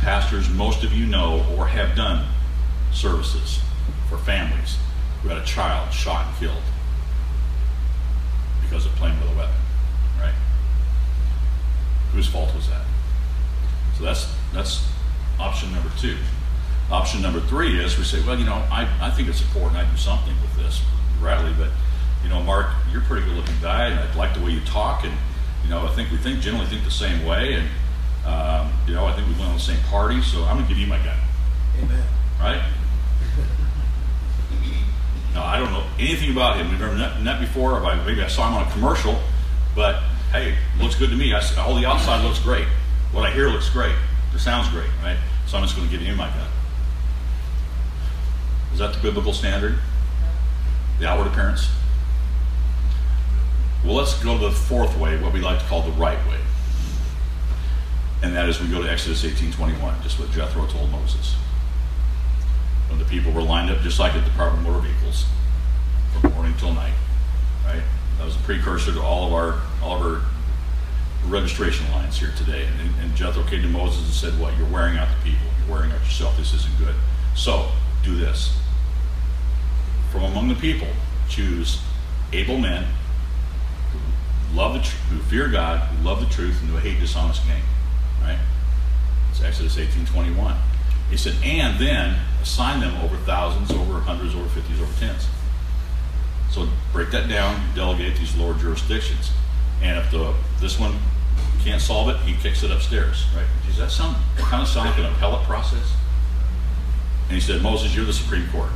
[0.00, 2.28] Pastors, most of you know or have done
[2.92, 3.60] services
[4.10, 4.76] for families
[5.24, 6.62] who had a child shot and killed
[8.62, 9.56] because of playing with a weapon,
[10.20, 10.34] right?
[12.12, 12.84] Whose fault was that?
[13.96, 14.86] So that's that's
[15.40, 16.16] option number two.
[16.90, 19.90] Option number three is we say, well, you know, I, I think it's important I
[19.90, 20.82] do something with this,
[21.18, 21.70] Bradley, but,
[22.22, 24.60] you know, Mark, you're a pretty good looking guy, and I like the way you
[24.66, 25.14] talk, and,
[25.64, 27.68] you know, I think we think generally think the same way, and,
[28.26, 30.68] um, you know, I think we went on the same party, so I'm going to
[30.68, 31.16] give you my gun.
[31.82, 32.04] Amen.
[32.38, 32.62] Right?
[35.34, 36.70] Now, I don't know anything about him.
[36.70, 39.20] We've never met, met before, or maybe I saw him on a commercial,
[39.74, 41.34] but hey, looks good to me.
[41.34, 42.66] I, all the outside looks great.
[43.12, 43.94] What I hear looks great.
[44.32, 45.16] It sounds great, right?
[45.46, 46.48] So I'm just going to give him my gun.
[48.72, 49.78] Is that the biblical standard?
[50.98, 51.68] The outward appearance?
[53.84, 56.38] Well, let's go to the fourth way, what we like to call the right way.
[58.22, 61.36] And that is we go to Exodus 18:21, just what Jethro told Moses.
[62.88, 65.26] When the people were lined up just like at the Department of Motor Vehicles,
[66.20, 66.94] from morning till night,
[67.64, 67.82] right?
[68.18, 70.22] That was a precursor to all of our all of our
[71.26, 72.66] registration lines here today.
[72.66, 74.56] And, and Jethro came to Moses and said, "What?
[74.56, 75.46] You're wearing out the people.
[75.60, 76.36] You're wearing out yourself.
[76.36, 76.94] This isn't good.
[77.34, 77.70] So
[78.02, 78.56] do this.
[80.10, 80.88] From among the people,
[81.28, 81.80] choose
[82.32, 82.86] able men
[83.92, 87.44] who love the tr- who fear God, who love the truth, and who hate dishonest
[87.46, 87.62] gain."
[88.22, 88.38] Right?
[89.30, 90.56] It's Exodus 18:21.
[91.10, 95.26] He said, and then assign them over thousands, over hundreds, over fifties, over tens.
[96.50, 99.32] So break that down, delegate these lower jurisdictions.
[99.82, 100.96] And if the this one
[101.62, 103.46] can't solve it, he kicks it upstairs, right?
[103.66, 105.94] Does that sound kind of sound like an appellate process?
[107.28, 108.70] And he said, Moses, you're the Supreme Court.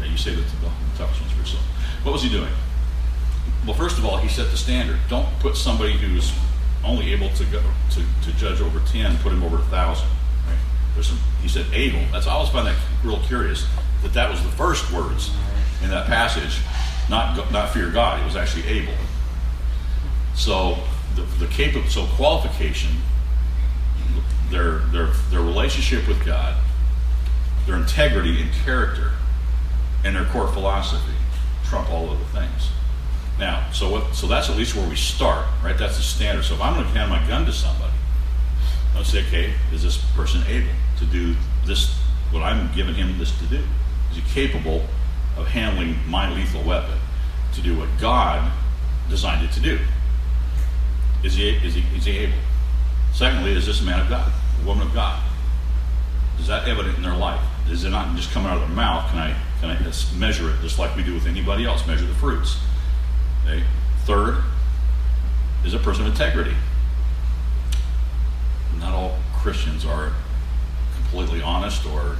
[0.00, 1.62] Okay, you say the, the toughest ones for yourself.
[2.02, 2.50] What was he doing?
[3.66, 4.98] Well, first of all, he set the standard.
[5.08, 6.32] Don't put somebody who's
[6.82, 10.06] only able to go to, to judge over 10, put him over a 1,000
[10.94, 11.18] there's some.
[11.42, 12.00] He said able.
[12.12, 13.66] That's I always find that real curious
[14.02, 15.30] that that was the first words
[15.82, 16.60] in that passage.
[17.10, 18.20] Not not fear God.
[18.20, 18.94] It was actually able.
[20.34, 20.78] So
[21.16, 22.92] the the capable so qualification,
[24.50, 26.56] their their their relationship with God,
[27.66, 29.12] their integrity and character,
[30.04, 31.12] and their core philosophy
[31.64, 32.70] trump all other things.
[33.38, 34.14] Now, so what?
[34.14, 35.76] So that's at least where we start, right?
[35.76, 36.44] That's the standard.
[36.44, 37.92] So if I'm going to hand my gun to somebody,
[38.94, 41.34] I'll say, okay, is this person able to do
[41.66, 41.94] this?
[42.30, 43.62] What I'm giving him this to do?
[44.10, 44.86] Is he capable
[45.36, 46.98] of handling my lethal weapon
[47.54, 48.52] to do what God
[49.08, 49.78] designed it to do?
[51.22, 52.38] Is he is he is he able?
[53.12, 54.30] Secondly, is this a man of God,
[54.62, 55.22] a woman of God?
[56.38, 57.40] Is that evident in their life?
[57.70, 59.08] Is it not just coming out of their mouth?
[59.10, 61.86] Can I can I measure it just like we do with anybody else?
[61.86, 62.58] Measure the fruits.
[63.46, 63.62] Okay.
[64.04, 64.42] Third
[65.64, 66.54] is a person of integrity.
[68.78, 70.12] Not all Christians are
[71.14, 72.16] completely honest or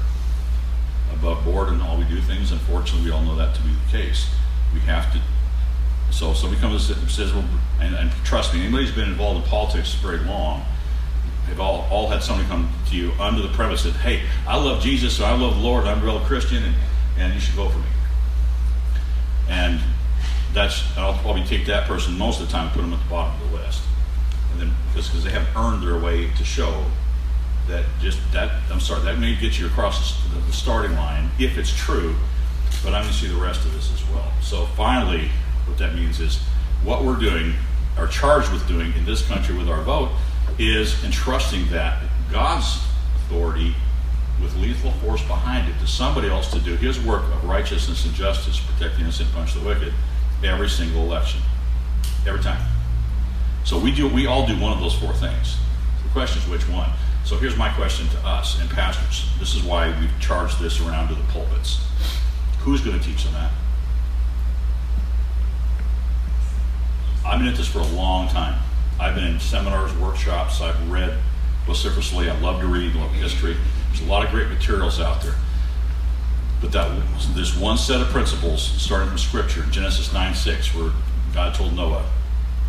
[1.12, 2.52] above board in all we do things.
[2.52, 4.28] Unfortunately, we all know that to be the case.
[4.72, 5.20] We have to.
[6.12, 7.44] So somebody comes and says, well,
[7.80, 10.64] and, and trust me, anybody who's been involved in politics very long,
[11.48, 14.80] they've all, all had somebody come to you under the premise that, hey, I love
[14.80, 16.74] Jesus, so I love the Lord, I'm a real Christian, and,
[17.18, 17.84] and you should vote for me.
[19.48, 19.80] And
[20.52, 23.10] that's I'll probably take that person most of the time and put them at the
[23.10, 23.82] bottom of the list,
[24.52, 26.84] and then because they haven't earned their way to show
[27.68, 31.56] that just that I'm sorry that may get you across the, the starting line if
[31.56, 32.14] it's true,
[32.82, 34.30] but I'm going to see the rest of this as well.
[34.42, 35.30] So finally,
[35.66, 36.38] what that means is
[36.82, 37.54] what we're doing,
[37.96, 40.10] are charged with doing in this country with our vote,
[40.58, 42.78] is entrusting that God's
[43.16, 43.74] authority
[44.42, 48.14] with lethal force behind it to somebody else to do his work of righteousness and
[48.14, 49.92] justice, protect the innocent, punish the wicked
[50.42, 51.40] every single election.
[52.26, 52.62] Every time.
[53.64, 55.56] So we do we all do one of those four things.
[56.02, 56.90] The question is which one.
[57.24, 59.30] So here's my question to us and pastors.
[59.38, 61.82] This is why we've charged this around to the pulpits.
[62.60, 63.50] Who's going to teach them that?
[67.24, 68.60] I've been at this for a long time.
[69.00, 71.18] I've been in seminars, workshops, I've read
[71.64, 73.56] vociferously, I love to read, love history.
[73.88, 75.34] There's a lot of great materials out there.
[76.60, 77.02] But that
[77.34, 80.92] this one set of principles, starting from Scripture, Genesis 9 6, where
[81.32, 82.04] God told Noah,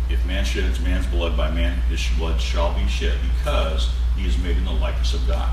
[0.08, 4.38] If man sheds man's blood, by man his blood shall be shed, because he is
[4.38, 5.50] made in the likeness of God.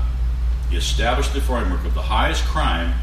[0.70, 2.94] He established the framework of the highest crime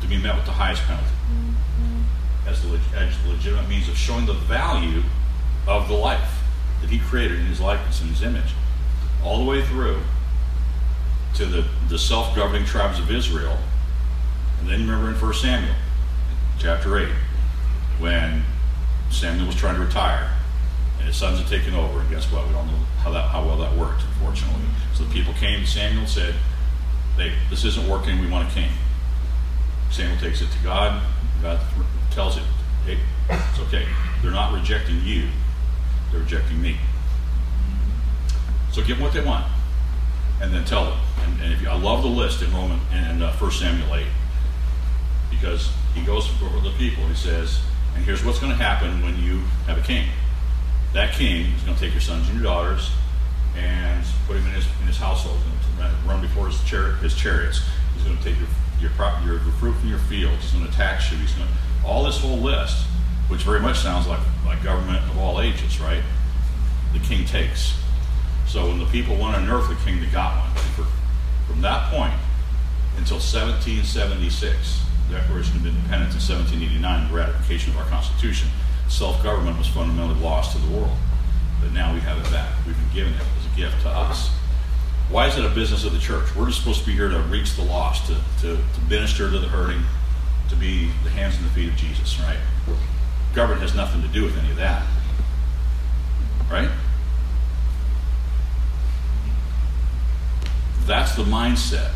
[0.00, 1.08] to be met with the highest penalty.
[1.08, 2.48] Mm-hmm.
[2.48, 5.02] As the, as the legitimate means of showing the value
[5.66, 6.42] of the life
[6.80, 8.54] that he created in his likeness and his image,
[9.22, 10.00] all the way through
[11.34, 13.58] to the, the self governing tribes of Israel.
[14.60, 15.74] And then you remember in 1 Samuel,
[16.58, 17.08] chapter 8,
[17.98, 18.42] when
[19.10, 20.37] Samuel was trying to retire
[21.08, 22.00] his sons had taken over.
[22.00, 22.46] And guess what?
[22.46, 24.60] We don't know how, that, how well that worked, unfortunately.
[24.94, 26.34] So the people came Samuel said,
[27.16, 28.20] This isn't working.
[28.20, 28.70] We want a king.
[29.90, 31.02] Samuel takes it to God.
[31.40, 31.60] God
[32.10, 32.42] tells it,
[32.84, 32.98] Hey,
[33.30, 33.86] it's okay.
[34.22, 35.28] They're not rejecting you,
[36.12, 36.76] they're rejecting me.
[38.70, 39.46] So give them what they want.
[40.42, 40.98] and then tell them.
[41.24, 44.06] And, and if you, I love the list in Roman and uh, 1 Samuel 8
[45.30, 47.04] because he goes before the people.
[47.06, 47.60] He says,
[47.96, 50.06] and here's what's going to happen when you have a king.
[50.92, 52.90] That king is going to take your sons and your daughters
[53.56, 55.38] and put him in his, in his household,
[55.80, 56.60] and run before his,
[57.00, 57.62] his chariots.
[57.94, 58.48] He's going to take your,
[58.80, 60.42] your, prop, your, fruit from your fields.
[60.42, 61.18] He's going to tax you.
[61.18, 62.84] He's going to, all this whole list,
[63.28, 66.02] which very much sounds like, like government of all ages, right?
[66.92, 67.78] The king takes.
[68.46, 70.64] So when the people want to an earthly king, they got one.
[70.74, 70.86] For,
[71.50, 72.14] from that point
[72.96, 78.48] until 1776, the Declaration of Independence in 1789, the ratification of our Constitution,
[78.88, 80.96] self-government was fundamentally lost to the world.
[81.60, 82.50] But now we have it back.
[82.66, 84.30] We've been given it as a gift to us.
[85.10, 86.34] Why is it a business of the church?
[86.34, 89.38] We're just supposed to be here to reach the lost, to, to, to minister to
[89.38, 89.82] the hurting,
[90.50, 92.38] to be the hands and the feet of Jesus, right?
[93.34, 94.86] Government has nothing to do with any of that.
[96.50, 96.70] Right?
[100.86, 101.90] That's the mindset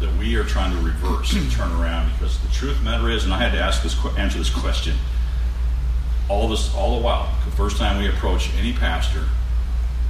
[0.00, 3.32] that we are trying to reverse and turn around because the truth matter is, and
[3.32, 4.94] I had to ask this, answer this question
[6.28, 7.34] all this, all the while.
[7.44, 9.24] The first time we approach any pastor,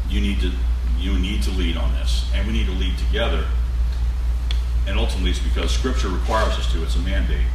[0.09, 0.53] you need to,
[0.99, 3.47] you need to lead on this, and we need to lead together.
[4.87, 6.83] And ultimately, it's because Scripture requires us to.
[6.83, 7.47] It's a mandate.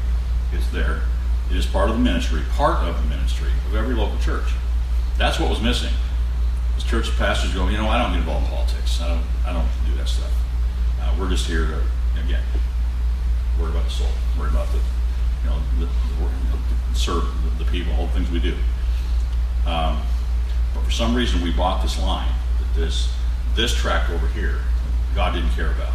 [0.53, 1.01] It's there.
[1.49, 4.53] It is part of the ministry, part of the ministry of every local church.
[5.17, 5.93] That's what was missing.
[6.77, 9.01] As church pastors go, you know, I don't get involved in politics.
[9.01, 10.31] I don't, I don't do that stuff.
[11.01, 11.81] Uh, we're just here to,
[12.23, 12.43] again,
[13.59, 14.07] worry about the soul,
[14.39, 16.59] worry about the, you know, the, the, know,
[16.95, 17.25] serve
[17.57, 18.55] the, people, all the things we do.
[19.65, 20.01] Um,
[20.73, 22.33] but for some reason, we bought this line
[22.75, 23.13] this
[23.55, 24.59] this tract over here,
[25.13, 25.93] God didn't care about,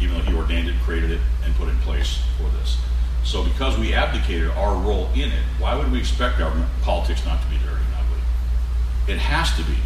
[0.00, 2.78] even though He ordained it, created it, and put it in place for this.
[3.24, 7.40] So, because we abdicated our role in it, why would we expect government politics not
[7.40, 9.12] to be dirty and ugly?
[9.14, 9.78] It has to be,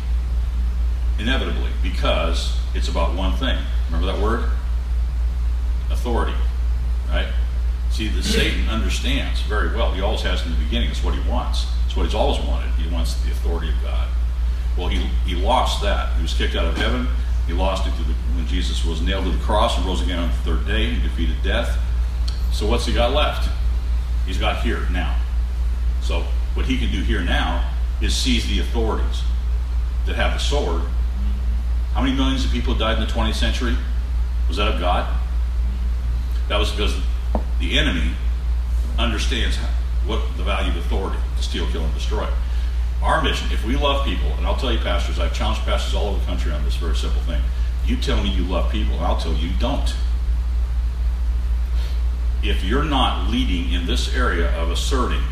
[1.23, 3.59] inevitably, because it's about one thing.
[3.91, 4.49] Remember that word?
[5.91, 6.35] Authority,
[7.11, 7.29] right?
[7.97, 9.91] See, the Satan understands very well.
[9.91, 10.91] He always has in the beginning.
[10.91, 11.65] It's what he wants.
[11.87, 12.69] It's what he's always wanted.
[12.73, 14.07] He wants the authority of God.
[14.77, 16.15] Well, he, he lost that.
[16.17, 17.09] He was kicked out of heaven.
[17.47, 20.29] He lost it the, when Jesus was nailed to the cross and rose again on
[20.29, 20.91] the third day.
[20.91, 21.79] He defeated death.
[22.53, 23.49] So what's he got left?
[24.27, 25.19] He's got here now.
[26.03, 29.23] So what he can do here now is seize the authorities
[30.05, 30.83] that have the sword.
[31.95, 33.75] How many millions of people died in the 20th century?
[34.49, 35.19] Was that of God?
[36.51, 36.95] That was because
[37.59, 38.12] the enemy
[38.99, 39.57] understands
[40.07, 42.29] what the value of authority to steal, kill, and destroy.
[43.03, 46.09] Our mission, if we love people, and I'll tell you, pastors, I've challenged pastors all
[46.09, 47.42] over the country on this very simple thing.
[47.85, 49.95] You tell me you love people, and I'll tell you you don't.
[52.42, 55.23] If you're not leading in this area of asserting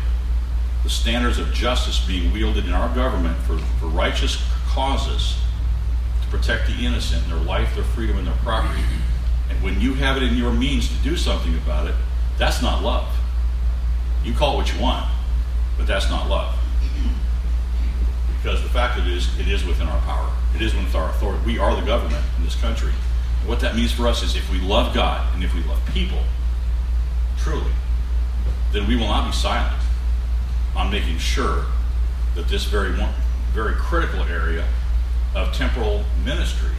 [0.83, 5.37] the standards of justice being wielded in our government for, for righteous causes
[6.21, 8.83] to protect the innocent, their life, their freedom, and their property,
[9.49, 11.95] and when you have it in your means to do something about it,
[12.37, 13.07] that's not love.
[14.23, 15.09] You call it what you want,
[15.77, 16.57] but that's not love.
[18.41, 20.31] Because the fact of it is, it is within our power.
[20.55, 21.43] It is within our authority.
[21.45, 22.91] We are the government in this country.
[23.39, 25.81] And what that means for us is if we love God and if we love
[25.93, 26.21] people,
[27.37, 27.71] truly,
[28.71, 29.81] then we will not be silent
[30.75, 31.65] on making sure
[32.35, 33.13] that this very one,
[33.53, 34.67] very critical area
[35.33, 36.71] of temporal ministry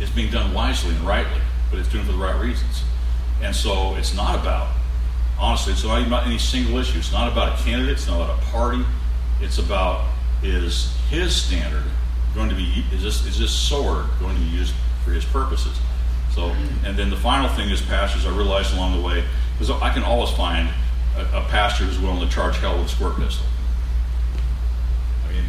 [0.00, 2.82] is being done wisely and rightly, but it's doing it for the right reasons.
[3.42, 4.68] And so it's not about,
[5.40, 6.98] honestly, it's not about any single issue.
[6.98, 7.92] It's not about a candidate.
[7.92, 8.84] It's not about a party.
[9.40, 10.06] It's about
[10.42, 11.84] is his standard
[12.34, 14.74] going to be is this is this sword going to be used
[15.04, 15.78] for his purposes?
[16.34, 18.26] So, and then the final thing is pastors.
[18.26, 19.24] I realized along the way
[19.58, 20.68] because I can always find
[21.16, 23.46] a, a pastor who's willing to charge hell with a squirt pistol.
[25.26, 25.44] I mean,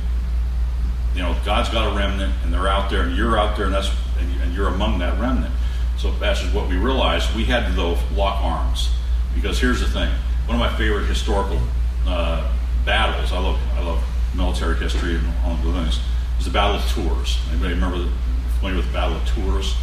[1.15, 3.75] you know, God's got a remnant, and they're out there, and you're out there, and
[3.75, 5.53] that's and you're among that remnant.
[5.97, 7.35] So that's what we realized.
[7.35, 8.89] We had to though lock arms
[9.33, 10.11] because here's the thing.
[10.45, 11.59] One of my favorite historical
[12.05, 12.51] uh,
[12.85, 13.31] battles.
[13.31, 14.03] I love I love
[14.35, 15.99] military history and all the things.
[16.39, 17.37] Is the Battle of Tours.
[17.49, 18.09] Anybody remember the,
[18.57, 19.75] familiar with the Battle of Tours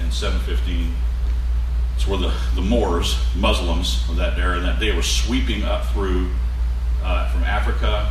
[0.00, 0.94] in 715?
[1.94, 6.30] It's where the, the Moors, Muslims of that era, that day were sweeping up through
[7.02, 8.10] uh, from Africa,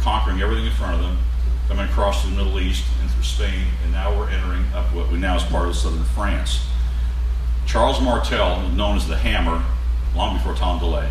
[0.00, 1.18] conquering everything in front of them,
[1.68, 5.10] coming across to the Middle East and through Spain, and now we're entering up what
[5.10, 6.66] we now is part of southern France.
[7.66, 9.64] Charles Martel, known as the Hammer,
[10.14, 11.10] long before Tom DeLay,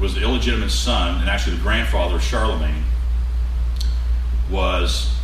[0.00, 2.84] was the illegitimate son and actually the grandfather of Charlemagne,
[4.50, 5.14] was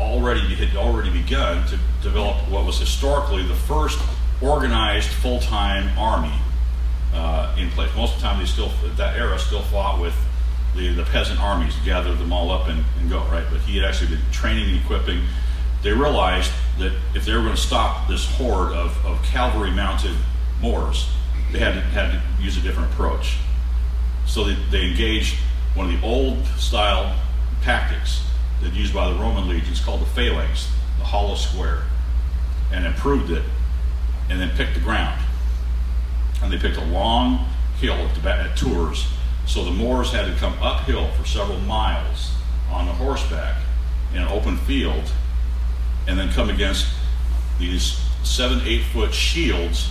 [0.00, 3.98] already had already begun to develop what was historically the first
[4.40, 6.32] organized full-time army
[7.12, 7.90] uh, in place.
[7.94, 10.14] Most of the time, they still that era still fought with
[10.74, 13.44] the, the peasant armies, gathered them all up and, and go, right?
[13.50, 15.22] But he had actually been training and equipping.
[15.82, 20.14] They realized that if they were going to stop this horde of, of cavalry mounted
[20.60, 21.08] Moors,
[21.52, 23.38] they had to, had to use a different approach.
[24.26, 25.36] So they, they engaged
[25.74, 27.18] one of the old style
[27.62, 28.22] tactics
[28.62, 31.84] that used by the Roman legions called the phalanx, the hollow square,
[32.72, 33.42] and improved it,
[34.28, 35.20] and then picked the ground.
[36.42, 37.48] And they picked a long
[37.80, 39.06] hill at, at Tours,
[39.46, 42.32] so the Moors had to come uphill for several miles
[42.70, 43.56] on the horseback
[44.14, 45.10] in an open field,
[46.06, 46.86] and then come against
[47.58, 49.90] these seven, eight foot shields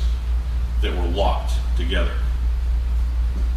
[0.81, 2.13] that were locked together.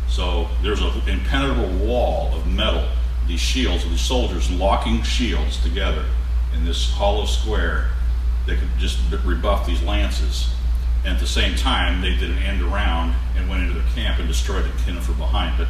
[0.09, 2.87] So there's an impenetrable wall of metal,
[3.27, 6.05] these shields, these soldiers locking shields together
[6.55, 7.91] in this hollow square
[8.47, 10.53] that could just rebuff these lances.
[11.05, 14.19] And at the same time, they did an end around and went into their camp
[14.19, 15.57] and destroyed the cannon from behind.
[15.57, 15.69] But,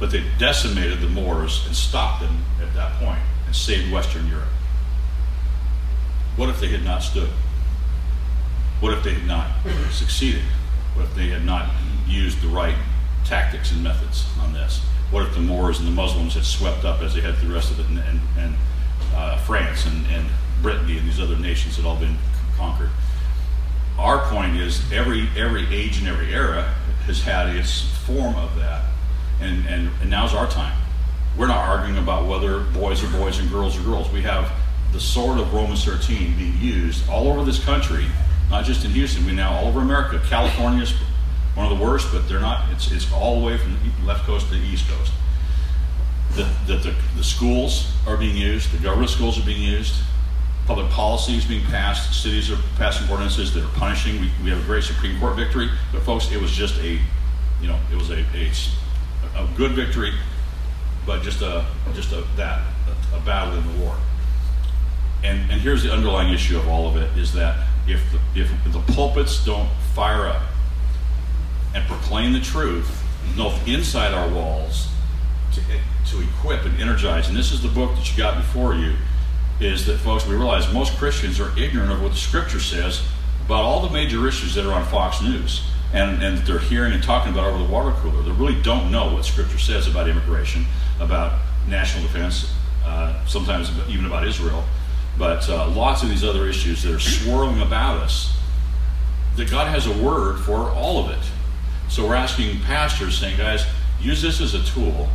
[0.00, 4.48] but they decimated the Moors and stopped them at that point and saved Western Europe.
[6.36, 7.28] What if they had not stood?
[8.80, 9.50] What if they had not
[9.90, 10.42] succeeded?
[10.94, 11.70] What if they had not
[12.06, 12.76] used the right
[13.24, 14.80] tactics and methods on this?
[15.10, 17.70] What if the Moors and the Muslims had swept up as they had the rest
[17.70, 18.54] of it, and, and, and
[19.14, 20.26] uh, France and, and
[20.62, 22.16] Brittany and these other nations had all been
[22.56, 22.90] conquered?
[23.98, 26.62] Our point is every every age and every era
[27.04, 28.84] has had its form of that,
[29.40, 30.76] and, and, and now's our time.
[31.36, 34.10] We're not arguing about whether boys are boys and girls are girls.
[34.10, 34.50] We have
[34.92, 38.06] the sword of Romans 13 being used all over this country,
[38.50, 39.24] not just in Houston.
[39.24, 40.20] We now all over America.
[40.28, 40.92] California is
[41.54, 42.70] one of the worst, but they're not.
[42.72, 45.12] It's it's all the way from the left coast to the east coast.
[46.36, 49.94] That the, the, the schools are being used, the government schools are being used,
[50.66, 54.20] public policy is being passed, cities are passing ordinances that are punishing.
[54.20, 56.98] We, we have a great Supreme Court victory, but folks, it was just a,
[57.60, 58.50] you know, it was a, a,
[59.36, 60.12] a good victory,
[61.06, 62.62] but just a just a that
[63.12, 63.96] a, a battle in the war.
[65.24, 68.50] And and here's the underlying issue of all of it is that if the, if
[68.72, 70.42] the pulpits don't fire up
[71.74, 73.02] and proclaim the truth,
[73.36, 74.88] both inside our walls,
[75.52, 75.60] to,
[76.10, 77.28] to equip and energize.
[77.28, 78.96] And this is the book that you got before you.
[79.60, 80.26] Is that folks?
[80.26, 83.02] We realize most Christians are ignorant of what the Scripture says
[83.44, 85.62] about all the major issues that are on Fox News
[85.92, 88.22] and, and they're hearing and talking about over the water cooler.
[88.22, 90.64] They really don't know what Scripture says about immigration,
[91.00, 92.52] about national defense,
[92.84, 94.64] uh, sometimes even about Israel,
[95.18, 98.36] but uh, lots of these other issues that are swirling about us.
[99.36, 101.24] That God has a word for all of it.
[101.88, 103.66] So we're asking pastors, saying, guys,
[104.00, 105.08] use this as a tool,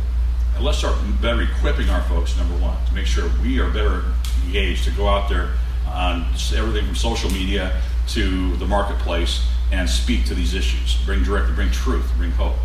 [0.54, 2.36] and let's start better equipping our folks.
[2.36, 4.04] Number one, to make sure we are better
[4.46, 5.50] engaged to go out there
[5.86, 6.24] on
[6.54, 11.70] everything from social media to the marketplace and speak to these issues, bring direct, bring
[11.70, 12.56] truth, bring hope.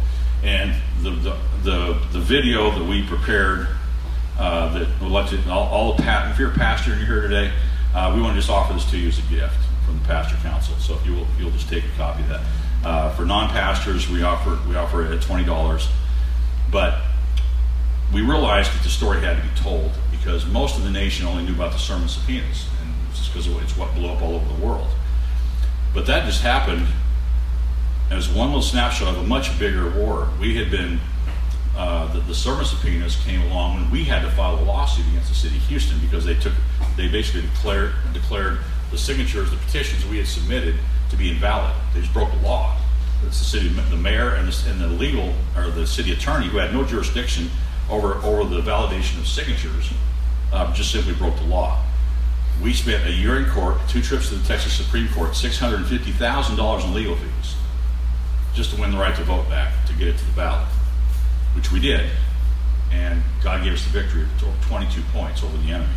[0.44, 3.68] And the the the, the video that we prepared
[4.38, 4.88] uh, that
[5.48, 7.52] all, all if you're a pastor and you're here today,
[7.94, 9.56] uh, we want to just offer this to you as a gift
[9.86, 10.76] from the pastor council.
[10.78, 12.42] So if you will, you'll just take a copy of that.
[12.84, 15.88] Uh, for non-pastors, we offer we offer it at twenty dollars,
[16.72, 17.02] but
[18.14, 21.44] we realized that the story had to be told because most of the nation only
[21.44, 24.66] knew about the sermon subpoenas, and just because it's what blew up all over the
[24.66, 24.88] world.
[25.94, 26.88] But that just happened
[28.10, 30.30] as one little snapshot of a much bigger war.
[30.40, 31.00] We had been
[31.76, 35.30] uh, the, the sermon subpoenas came along when we had to file a lawsuit against
[35.30, 36.54] the city of Houston because they took
[36.96, 38.60] they basically declared declared
[38.92, 40.76] the signatures, the petitions we had submitted
[41.10, 41.74] to be invalid.
[41.94, 42.78] They just broke the law.
[43.26, 46.58] It's the city, the mayor, and the, and the legal or the city attorney who
[46.58, 47.50] had no jurisdiction
[47.90, 49.92] over over the validation of signatures
[50.52, 51.82] uh, just simply broke the law.
[52.62, 55.78] We spent a year in court, two trips to the Texas Supreme Court, six hundred
[55.78, 57.56] and fifty thousand dollars in legal fees,
[58.54, 60.68] just to win the right to vote back to get it to the ballot,
[61.56, 62.10] which we did,
[62.92, 65.94] and God gave us the victory of twenty-two points over the enemy,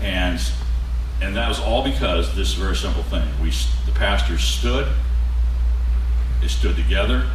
[0.00, 0.40] and
[1.22, 3.26] and that was all because this very simple thing.
[3.42, 3.50] We
[3.86, 4.88] the pastors stood,
[6.40, 7.28] they stood together,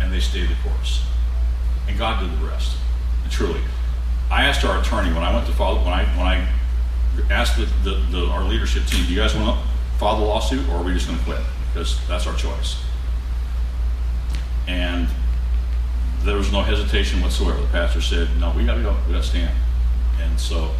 [0.00, 1.04] and they stayed the course,
[1.88, 2.76] and God did the rest.
[3.22, 3.60] And truly,
[4.30, 6.48] I asked our attorney when I went to file when I when I
[7.30, 10.66] asked the, the, the, our leadership team, do you guys want to file the lawsuit
[10.68, 11.40] or are we just going to quit?
[11.72, 12.82] Because that's our choice.
[14.66, 15.08] And
[16.24, 17.60] there was no hesitation whatsoever.
[17.60, 18.96] The pastor said, no, we got to go.
[19.06, 19.56] We got to stand.
[20.20, 20.70] And so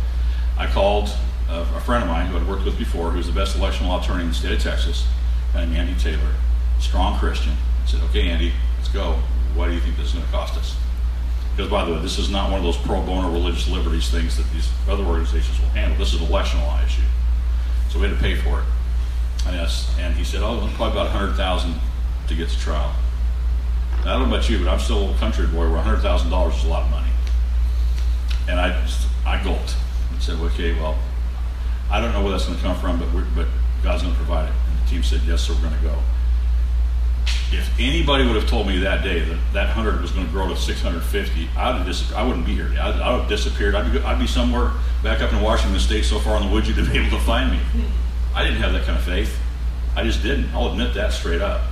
[0.58, 1.10] I called
[1.48, 4.02] a, a friend of mine who I'd worked with before, who's the best election law
[4.02, 5.06] attorney in the state of Texas,
[5.54, 6.34] named Andy Taylor,
[6.78, 7.54] strong Christian.
[7.82, 9.18] I said, okay, Andy, let's go.
[9.54, 10.76] What do you think this is going to cost us?
[11.56, 14.36] Because, by the way, this is not one of those pro bono religious liberties things
[14.36, 15.98] that these other organizations will handle.
[15.98, 17.02] This is an election law issue.
[17.88, 18.64] So we had to pay for it.
[19.46, 19.56] And,
[19.98, 21.74] and he said, oh, probably about 100000
[22.28, 22.94] to get to trial.
[24.00, 26.64] I don't know about you, but I'm still a little country boy where $100,000 is
[26.64, 27.10] a lot of money.
[28.48, 29.76] And I just, I gulped
[30.12, 30.98] and said, okay, well,
[31.90, 33.46] I don't know where that's going to come from, but, but
[33.82, 34.54] God's going to provide it.
[34.68, 35.98] And the team said, yes, so we're going to go.
[37.52, 40.48] If anybody would have told me that day that that 100 was going to grow
[40.48, 42.72] to 650, I, would have I wouldn't be here.
[42.80, 43.74] I, I would have disappeared.
[43.74, 44.72] I'd be, I'd be somewhere
[45.02, 47.50] back up in Washington State so far in the woods you'd be able to find
[47.50, 47.60] me.
[48.34, 49.36] I didn't have that kind of faith.
[49.96, 50.54] I just didn't.
[50.54, 51.62] I'll admit that straight up.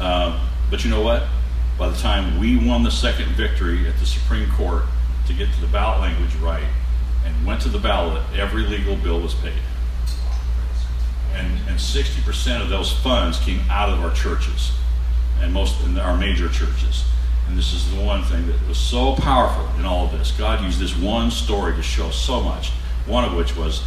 [0.00, 1.22] Uh, but you know what?
[1.78, 4.84] By the time we won the second victory at the Supreme Court
[5.26, 6.66] to get to the ballot language right
[7.24, 9.52] and went to the ballot, every legal bill was paid.
[11.34, 14.72] And, and 60% of those funds came out of our churches
[15.40, 17.04] and most in our major churches.
[17.48, 20.30] And this is the one thing that was so powerful in all of this.
[20.32, 22.70] God used this one story to show so much.
[23.06, 23.82] One of which was,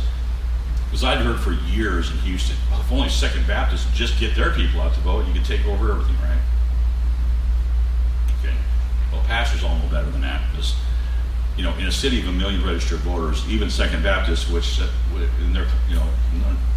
[0.86, 4.52] because I'd heard for years in Houston, well, if only Second Baptists just get their
[4.52, 6.37] people out to vote, you could take over everything, right?
[9.18, 10.76] Well, pastors all know better than that because,
[11.58, 14.80] you know, in a city of a million registered voters, even Second Baptists, which
[15.42, 16.08] in their, you know,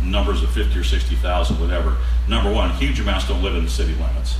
[0.02, 3.92] numbers of 50 or 60,000, whatever, number one, huge amounts don't live in the city
[3.92, 4.38] limits.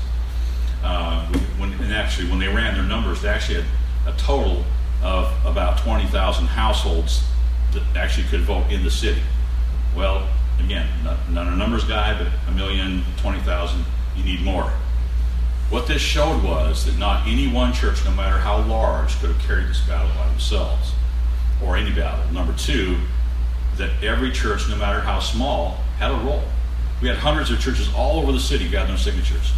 [0.83, 1.27] Uh,
[1.59, 4.65] when, and actually, when they ran their numbers, they actually had a total
[5.03, 7.23] of about 20,000 households
[7.73, 9.21] that actually could vote in the city.
[9.95, 10.27] Well,
[10.59, 13.85] again, not, not a numbers guy, but a million, 20,000,
[14.17, 14.73] you need more.
[15.71, 19.41] What this showed was that not any one church, no matter how large, could have
[19.41, 20.93] carried this battle by themselves,
[21.65, 22.31] or any battle.
[22.33, 22.99] Number two,
[23.77, 26.43] that every church, no matter how small, had a role.
[27.01, 29.53] We had hundreds of churches all over the city gathering signatures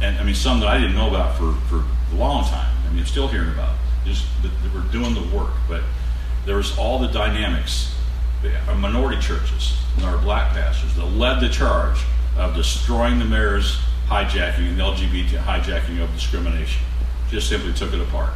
[0.00, 2.74] and I mean some that I didn't know about for, for a long time.
[2.86, 5.82] I mean, I'm still hearing about just that, that we're doing the work, but
[6.46, 7.94] there was all the dynamics,
[8.66, 11.98] our minority churches and our black pastors that led the charge
[12.36, 13.78] of destroying the mayor's
[14.10, 16.82] hijacking and LGBT hijacking of discrimination.
[17.30, 18.34] Just simply took it apart,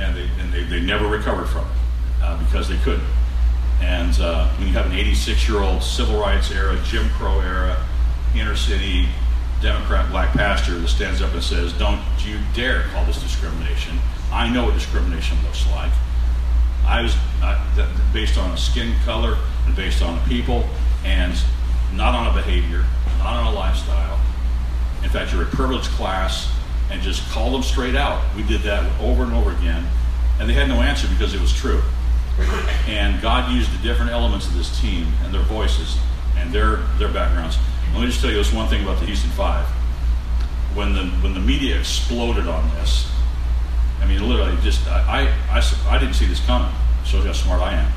[0.00, 3.06] and they and they, they never recovered from it uh, because they couldn't.
[3.80, 7.76] And uh, when you have an 86 year old civil rights era, Jim Crow era,
[8.34, 9.06] inner city
[9.64, 13.98] Democrat black pastor that stands up and says, Don't you dare call this discrimination.
[14.30, 15.92] I know what discrimination looks like.
[16.84, 17.16] I was
[18.12, 20.68] based on a skin color and based on people
[21.04, 21.34] and
[21.94, 22.84] not on a behavior,
[23.18, 24.20] not on a lifestyle.
[25.04, 26.50] In fact, you're a privileged class
[26.90, 28.24] and just call them straight out.
[28.34, 29.86] We did that over and over again.
[30.40, 31.80] And they had no answer because it was true.
[32.88, 35.96] And God used the different elements of this team and their voices
[36.36, 37.56] and their, their backgrounds
[37.94, 39.66] let me just tell you this one thing about the Houston Five.
[40.74, 43.08] When the when the media exploded on this,
[44.00, 46.74] I mean, literally, just I I, I, I didn't see this coming.
[47.04, 47.92] Shows how smart I am.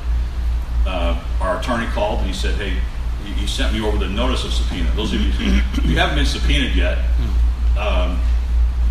[0.86, 2.78] Uh, our attorney called and he said, "Hey,
[3.26, 4.92] he, he, sent me over the notice of subpoena.
[4.96, 6.98] Those of you who haven't been subpoenaed yet,
[7.78, 8.20] um,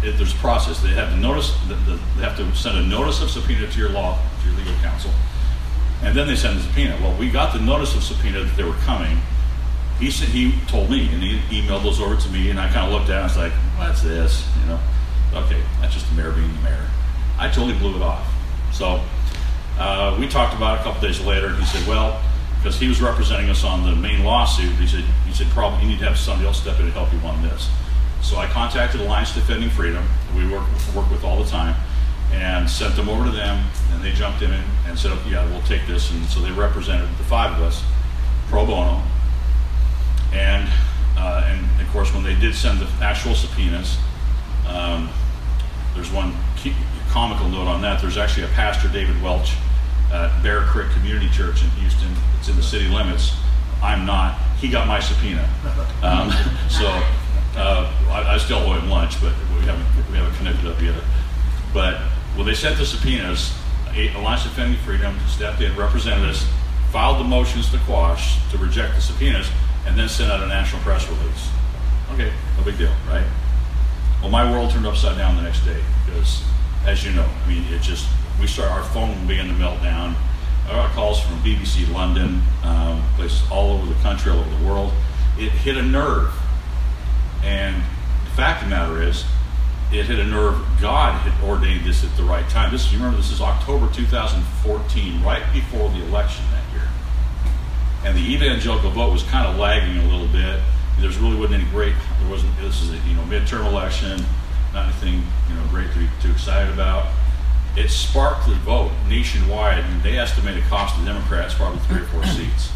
[0.02, 0.80] it, there's a process.
[0.80, 1.56] They have to notice.
[1.68, 4.58] The, the, they have to send a notice of subpoena to your law, to your
[4.58, 5.10] legal counsel,
[6.02, 6.98] and then they send the subpoena.
[7.00, 9.18] Well, we got the notice of subpoena that they were coming."
[9.98, 12.86] he said he told me and he emailed those over to me and I kind
[12.86, 14.46] of looked at it and I was like, what's this?
[14.60, 14.80] You know,
[15.34, 16.86] okay, that's just the mayor being the mayor.
[17.38, 18.26] I totally blew it off.
[18.72, 19.00] So
[19.78, 22.20] uh, we talked about it a couple days later and he said, well,
[22.66, 25.88] because he was representing us on the main lawsuit, he said, he said, probably you
[25.90, 27.70] need to have somebody else step in and help you on this.
[28.22, 30.04] So I contacted Alliance Defending Freedom,
[30.34, 31.76] we work, work with all the time,
[32.32, 35.86] and sent them over to them, and they jumped in and said, yeah, we'll take
[35.86, 36.10] this.
[36.10, 37.84] And so they represented the five of us
[38.48, 39.00] pro bono,
[40.32, 40.68] and,
[41.16, 43.96] uh, and of course, when they did send the actual subpoenas,
[44.66, 45.08] um,
[45.94, 46.74] there's one key,
[47.10, 48.00] comical note on that.
[48.00, 49.54] There's actually a pastor, David Welch,
[50.12, 52.12] at Bear Creek Community Church in Houston.
[52.38, 53.32] It's in the city limits.
[53.82, 54.38] I'm not.
[54.58, 55.48] He got my subpoena.
[56.02, 56.30] Um,
[56.70, 56.86] so
[57.56, 61.02] uh, I, I, still owe him lunch, but we haven't we haven't connected up yet.
[61.72, 61.98] But
[62.36, 63.52] when they sent the subpoenas,
[64.14, 66.46] Alliance Defending Freedom stepped in, represented us,
[66.90, 69.48] filed the motions to quash to reject the subpoenas
[69.86, 71.50] and then sent out a national press release.
[72.12, 73.24] Okay, no big deal, right?
[74.20, 76.42] Well, my world turned upside down the next day because,
[76.84, 78.08] as you know, I mean, it just
[78.40, 80.14] we start our phone began to melt down.
[80.66, 84.64] I got calls from BBC London, um, places all over the country, all over the
[84.64, 84.92] world.
[85.38, 86.32] It hit a nerve,
[87.44, 87.76] and
[88.24, 89.24] the fact of the matter is,
[89.92, 90.60] it hit a nerve.
[90.80, 92.72] God had ordained this at the right time.
[92.72, 96.88] This, you remember, this is October 2014, right before the election that year,
[98.04, 100.60] and the evangelical vote was kind of lagging a little bit.
[100.98, 101.94] There really wasn't any great.
[102.20, 102.58] There wasn't.
[102.60, 104.20] This is a you know midterm election,
[104.74, 107.06] not anything you know great to be too excited about.
[107.76, 112.06] It sparked the vote nationwide, and they estimate it cost the Democrats probably three or
[112.06, 112.70] four seats.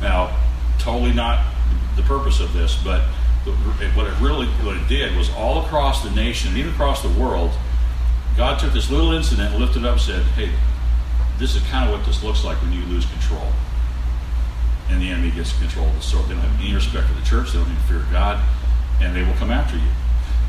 [0.00, 0.34] Now,
[0.78, 1.44] totally not
[1.96, 3.04] the purpose of this, but
[3.44, 3.52] the,
[3.94, 7.50] what it really what it did was all across the nation, even across the world,
[8.36, 10.50] God took this little incident, lifted it up, and said, "Hey,
[11.38, 13.52] this is kind of what this looks like when you lose control,
[14.88, 16.26] and the enemy gets control of the sword.
[16.26, 17.52] They don't have any respect for the church.
[17.52, 18.42] They don't even fear God,
[19.00, 19.90] and they will come after you."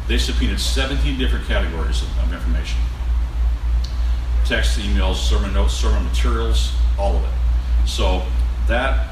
[0.07, 2.79] They subpoenaed 17 different categories of, of information:
[4.52, 7.88] text, emails, sermon notes, sermon materials, all of it.
[7.88, 8.22] So
[8.68, 9.08] that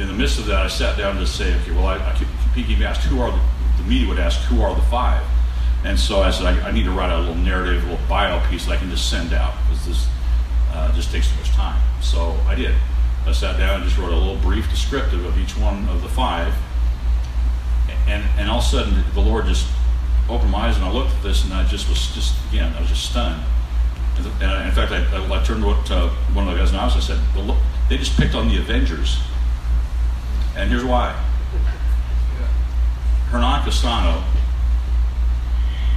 [0.00, 2.66] in the midst of that, I sat down to say, okay, well, I, I keep,
[2.66, 3.40] keep asked who are the,
[3.76, 5.24] the media would ask who are the five,
[5.84, 8.44] and so I said I, I, need to write a little narrative, a little bio
[8.50, 10.08] piece that I can just send out because this
[10.72, 11.80] uh, just takes too much time.
[12.02, 12.74] So I did.
[13.24, 16.08] I sat down and just wrote a little brief descriptive of each one of the
[16.08, 16.52] five,
[18.08, 19.68] and and all of a sudden the Lord just
[20.28, 22.80] opened my eyes and I looked at this and I just was just again I
[22.80, 23.40] was just stunned.
[24.18, 26.80] And in fact, I, I, turned to what uh, one of the guys in the
[26.80, 26.96] house.
[26.96, 27.58] I said, well, look,
[27.88, 29.18] "They just picked on the Avengers."
[30.56, 31.12] And here's why.
[33.30, 34.22] Hernan Castano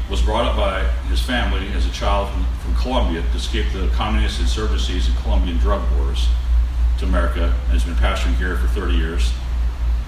[0.10, 3.88] was brought up by his family as a child from, from Colombia to escape the
[3.94, 6.28] communist insurgencies and Colombian drug wars
[6.98, 9.32] to America and has been pastoring here for 30 years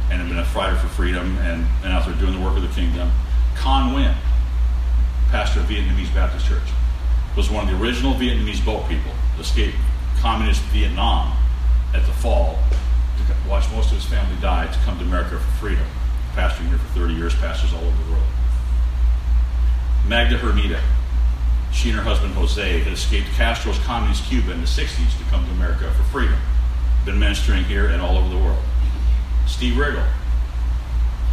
[0.09, 2.64] and has been a fighter for freedom and, and out there doing the work of
[2.64, 3.09] the kingdom.
[3.55, 4.16] Khanh Huynh,
[5.30, 6.68] pastor of Vietnamese Baptist Church,
[7.36, 9.77] was one of the original Vietnamese boat people, escaped
[10.19, 11.36] communist Vietnam
[11.93, 12.59] at the fall
[13.47, 15.86] watched most of his family die to come to America for freedom.
[16.34, 18.23] Pastoring here for 30 years, pastors all over the world.
[20.07, 20.79] Magda Hermida,
[21.73, 25.45] she and her husband Jose had escaped Castro's communist Cuba in the 60s to come
[25.45, 26.38] to America for freedom.
[27.05, 28.63] Been ministering here and all over the world.
[29.47, 30.07] Steve Riggle,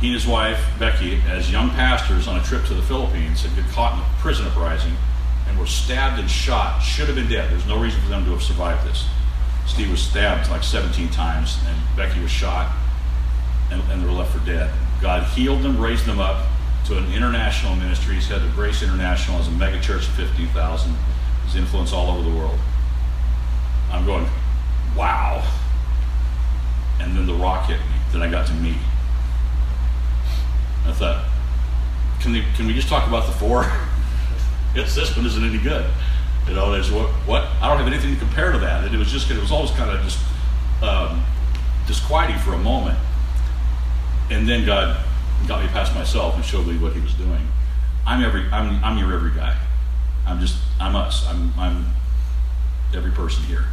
[0.01, 3.55] he and his wife Becky, as young pastors on a trip to the Philippines, had
[3.55, 4.96] been caught in a prison uprising
[5.49, 6.80] and were stabbed and shot.
[6.80, 7.51] Should have been dead.
[7.51, 9.07] There's no reason for them to have survived this.
[9.66, 12.74] Steve was stabbed like 17 times, and Becky was shot,
[13.70, 14.72] and, and they were left for dead.
[15.01, 16.46] God healed them, raised them up
[16.86, 18.14] to an international ministry.
[18.14, 20.94] He's head of Grace International as a mega church of 15,000.
[21.44, 22.59] His influence all over the world.
[23.90, 24.26] I'm going,
[24.96, 25.46] wow.
[27.01, 27.86] And then the rock hit me.
[28.12, 28.74] Then I got to me.
[30.86, 31.26] I thought,
[32.20, 33.70] can, they, can we just talk about the four?
[34.87, 35.89] this one isn't any good.
[36.47, 38.93] You know, there's what, what I don't have anything to compare to that.
[38.93, 40.18] It was just it was always kind of just
[40.83, 41.22] um,
[41.87, 42.99] disquieting for a moment,
[44.31, 45.05] and then God
[45.47, 47.47] got me past myself and showed me what He was doing.
[48.07, 49.59] I'm every I'm I'm your every guy.
[50.26, 51.26] I'm just I'm us.
[51.26, 51.87] I'm I'm
[52.95, 53.66] every person here.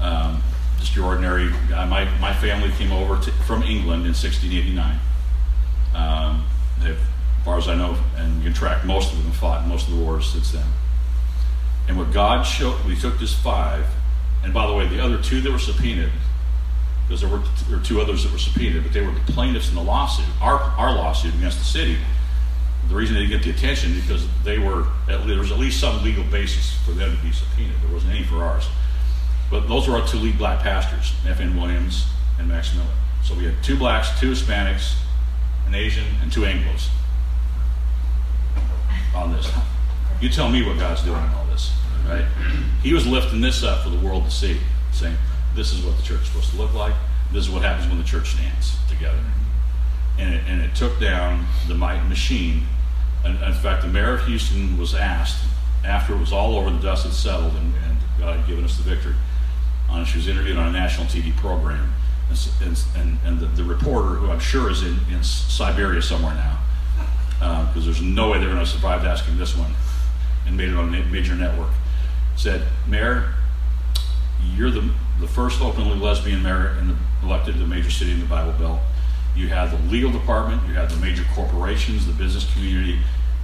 [0.00, 0.42] Um,
[0.78, 1.86] just your ordinary guy.
[1.86, 4.98] My my family came over to, from England in 1689.
[5.94, 6.44] Um,
[7.42, 9.88] as far as I know, and you can track most of them fought in most
[9.88, 10.64] of the wars since then.
[11.88, 13.84] And what God showed, we took this five,
[14.44, 16.12] and by the way, the other two that were subpoenaed,
[17.02, 19.68] because there were, there were two others that were subpoenaed, but they were the plaintiffs
[19.68, 21.96] in the lawsuit, our, our lawsuit against the city.
[22.88, 25.80] The reason they didn't get the attention because they were at, there was at least
[25.80, 27.74] some legal basis for them to be subpoenaed.
[27.82, 28.68] There wasn't any for ours.
[29.50, 31.56] But those were our two lead black pastors, F.N.
[31.56, 32.06] Williams
[32.38, 32.86] and Max Miller.
[33.24, 34.94] So we had two blacks, two Hispanics,
[35.66, 36.88] an Asian, and two Anglos
[39.14, 39.50] on this.
[40.20, 41.72] You tell me what God's doing in all this,
[42.06, 42.24] right?
[42.82, 44.58] He was lifting this up for the world to see,
[44.92, 45.16] saying,
[45.54, 46.94] this is what the church is supposed to look like.
[47.32, 49.18] This is what happens when the church stands together.
[50.18, 52.64] And it, and it took down the might machine.
[53.24, 55.42] And in fact, the mayor of Houston was asked
[55.84, 58.76] after it was all over, the dust had settled, and, and God had given us
[58.76, 59.14] the victory.
[60.06, 61.92] She was interviewed on a national TV program.
[62.28, 66.58] And, and, and the, the, reporter, who I'm sure is in, in Siberia somewhere now,
[67.42, 69.72] because uh, there's no way they're going to survive asking this one,
[70.46, 71.70] and made it on a major network,
[72.36, 73.34] said, Mayor,
[74.54, 74.88] you're the,
[75.18, 78.52] the first openly lesbian mayor in the, elected to a major city in the Bible
[78.52, 78.80] Belt.
[79.34, 83.00] You had the legal department, you had the major corporations, the business community,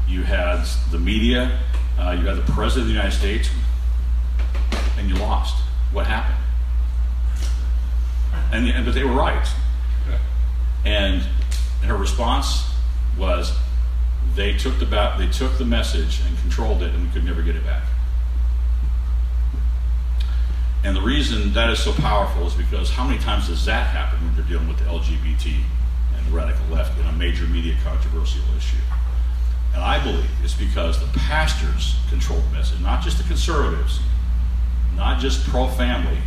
[0.06, 1.58] you had the media,
[1.98, 3.50] uh, you had the president of the United States,
[4.96, 5.56] and you lost.
[5.90, 6.38] What happened?
[8.52, 9.48] And, and but they were right.
[10.84, 11.22] And,
[11.82, 12.64] and her response
[13.18, 13.52] was,
[14.38, 14.86] they took the
[15.18, 17.82] they took the message and controlled it, and we could never get it back.
[20.84, 24.24] And the reason that is so powerful is because how many times does that happen
[24.24, 25.60] when you're dealing with the LGBT
[26.16, 28.76] and the radical left in a major media controversial issue?
[29.74, 33.98] And I believe it's because the pastors control the message, not just the conservatives,
[34.94, 36.18] not just pro family,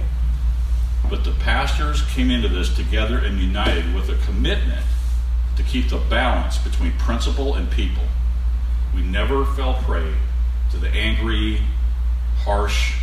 [1.09, 4.85] but the pastors came into this together and united with a commitment
[5.61, 8.03] to keep the balance between principle and people.
[8.95, 10.13] We never fell prey
[10.71, 11.59] to the angry,
[12.37, 12.93] harsh,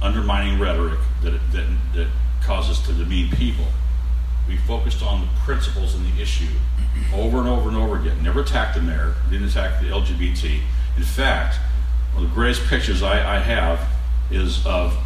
[0.00, 2.08] undermining rhetoric that, that, that
[2.42, 3.66] causes to demean people.
[4.48, 6.48] We focused on the principles and the issue
[7.14, 8.22] over and over and over again.
[8.22, 10.60] Never attacked the mayor, didn't attack the LGBT.
[10.96, 11.58] In fact,
[12.14, 13.86] one of the greatest pictures I, I have
[14.30, 14.96] is of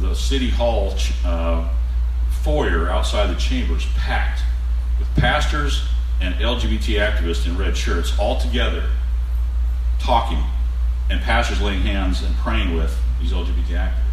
[0.00, 1.68] the city hall uh,
[2.42, 4.42] foyer outside the chambers packed
[4.98, 5.86] with pastors
[6.20, 8.88] and LGBT activists in red shirts all together
[9.98, 10.42] talking
[11.10, 14.04] and pastors laying hands and praying with these LGBT activists.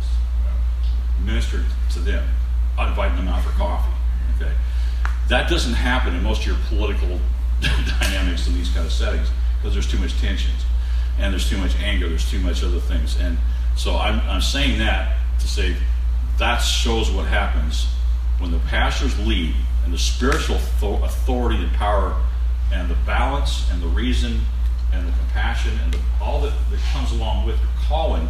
[1.24, 2.28] Ministered to them,
[2.78, 3.92] inviting them out for coffee.
[4.36, 4.52] Okay,
[5.30, 7.20] that doesn't happen in most of your political
[7.62, 10.66] dynamics in these kind of settings because there's too much tensions
[11.18, 13.18] and there's too much anger, there's too much other things.
[13.20, 13.38] And
[13.76, 15.76] so I'm, I'm saying that to say
[16.38, 17.88] that shows what happens
[18.40, 19.54] when the pastors lead
[19.86, 22.20] and the spiritual authority and power
[22.74, 24.42] and the balance and the reason
[24.92, 28.28] and the compassion and the, all that, that comes along with your calling,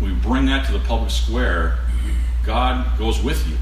[0.00, 1.78] we bring that to the public square,
[2.44, 3.56] God goes with you.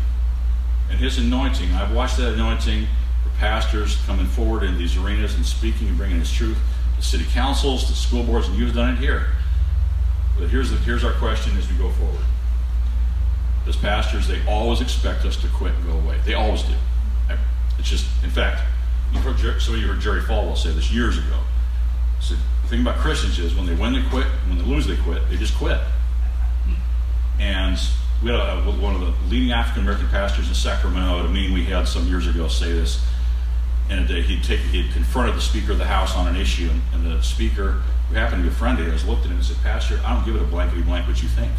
[0.88, 2.86] And his anointing, I've watched that anointing
[3.22, 6.58] for pastors coming forward in these arenas and speaking and bringing his truth
[6.96, 9.26] to city councils, to school boards, and you've done it here.
[10.38, 12.24] But here's, the, here's our question as we go forward.
[13.66, 16.18] As pastors, they always expect us to quit and go away.
[16.24, 16.74] They always do.
[17.80, 18.62] It's just, in fact,
[19.12, 21.38] you've heard, some of you heard Jerry Falwell say this years ago.
[22.20, 24.26] So the thing about Christians is when they win, they quit.
[24.48, 25.28] When they lose, they quit.
[25.30, 25.80] They just quit.
[27.40, 27.80] And
[28.22, 31.54] we had a, one of the leading African American pastors in Sacramento at a meeting
[31.54, 33.02] we had some years ago say this.
[33.88, 37.82] And he'd, he'd confronted the Speaker of the House on an issue, and the Speaker,
[38.08, 40.14] who happened to be a friend of his, looked at him and said, Pastor, I
[40.14, 41.50] don't give it a blankety blank what you think.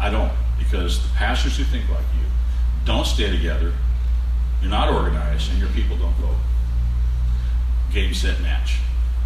[0.00, 2.24] I don't, because the pastors who think like you
[2.86, 3.72] don't stay together,
[4.62, 6.36] you're not organized, and your people don't vote.
[7.92, 8.78] Game, set, match.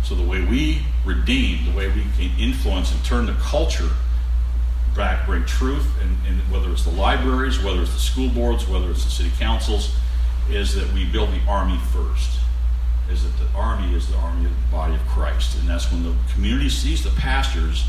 [0.03, 3.91] So the way we redeem, the way we can influence and turn the culture
[4.97, 8.91] back, bring truth, and, and whether it's the libraries, whether it's the school boards, whether
[8.91, 9.95] it's the city councils,
[10.51, 12.39] is that we build the army first.
[13.11, 15.59] Is that the army is the army of the body of Christ.
[15.59, 17.85] And that's when the community sees the pastors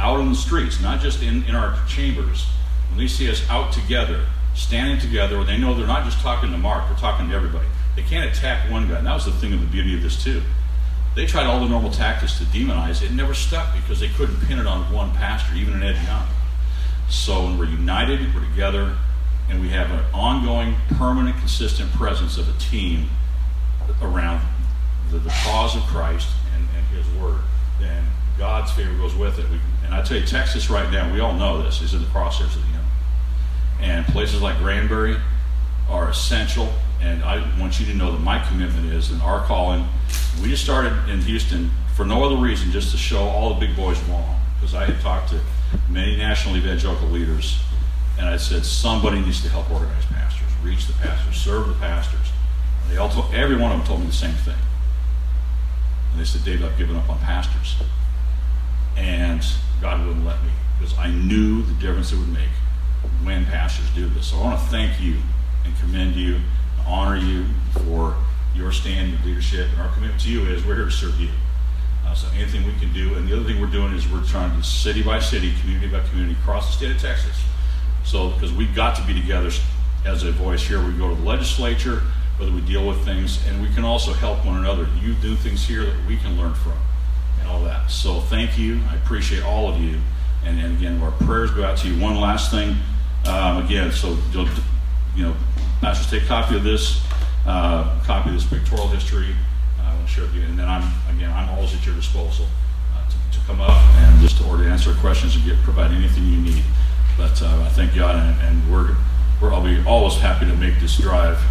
[0.00, 2.46] out on the streets, not just in, in our chambers,
[2.90, 6.58] when they see us out together, standing together, they know they're not just talking to
[6.58, 7.66] Mark, they're talking to everybody.
[7.96, 8.98] They can't attack one guy.
[8.98, 10.42] And that was the thing of the beauty of this, too.
[11.14, 13.12] They tried all the normal tactics to demonize it.
[13.12, 16.26] Never stuck because they couldn't pin it on one pastor, even an Ed Young.
[17.10, 18.96] So when we're united, we're together,
[19.50, 23.10] and we have an ongoing, permanent, consistent presence of a team
[24.00, 24.40] around
[25.10, 27.40] the, the cause of Christ and, and, His Word,
[27.78, 28.04] then
[28.38, 29.48] God's favor goes with it.
[29.50, 32.06] We, and I tell you, Texas right now, we all know this, is in the
[32.06, 32.81] crosshairs of the.
[33.82, 35.16] And places like Granbury
[35.88, 36.72] are essential
[37.02, 39.84] and I want you to know that my commitment is, and our calling,
[40.40, 43.76] we just started in Houston for no other reason, just to show all the big
[43.76, 44.40] boys wrong.
[44.54, 45.40] Because I had talked to
[45.90, 47.60] many national evangelical leaders,
[48.18, 52.30] and I said, somebody needs to help organize pastors, reach the pastors, serve the pastors.
[52.82, 54.54] And they all told, every one of them told me the same thing.
[56.12, 57.76] And they said, David, I've given up on pastors.
[58.96, 59.44] And
[59.80, 62.48] God wouldn't let me, because I knew the difference it would make
[63.22, 64.26] when pastors do this.
[64.26, 65.16] So I want to thank you
[65.64, 68.16] and commend you and honor you for
[68.54, 71.30] your stand, your leadership, and our commitment to you is we're here to serve you.
[72.06, 74.54] Uh, so anything we can do, and the other thing we're doing is we're trying
[74.54, 77.42] to city by city, community by community, across the state of Texas.
[78.04, 79.50] So because we've got to be together
[80.04, 82.02] as a voice here, we go to the legislature,
[82.36, 84.88] whether we deal with things, and we can also help one another.
[85.00, 86.76] You do things here that we can learn from,
[87.40, 87.90] and all that.
[87.90, 88.80] So thank you.
[88.90, 90.00] I appreciate all of you,
[90.44, 92.02] and, and again, our prayers go out to you.
[92.02, 92.76] One last thing,
[93.26, 94.16] um, again, so
[95.14, 95.34] you know
[95.82, 97.02] just take a copy of this,
[97.46, 99.34] uh, copy of this pictorial history.
[99.80, 100.42] Uh, to share with you.
[100.42, 100.82] And then I'm,
[101.14, 102.46] again, I'm always at your disposal
[102.94, 106.24] uh, to, to, come up and just to order answer questions and get provide anything
[106.26, 106.62] you need.
[107.16, 108.96] But uh, I thank God, and, and we're,
[109.40, 111.42] we're I'll be always happy to make this drive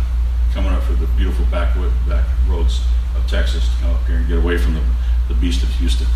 [0.54, 1.76] coming up for the beautiful back,
[2.08, 2.82] back roads
[3.16, 4.82] of Texas to come up here and get away from the,
[5.28, 6.08] the beast of Houston.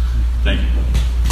[0.44, 1.25] Thank you.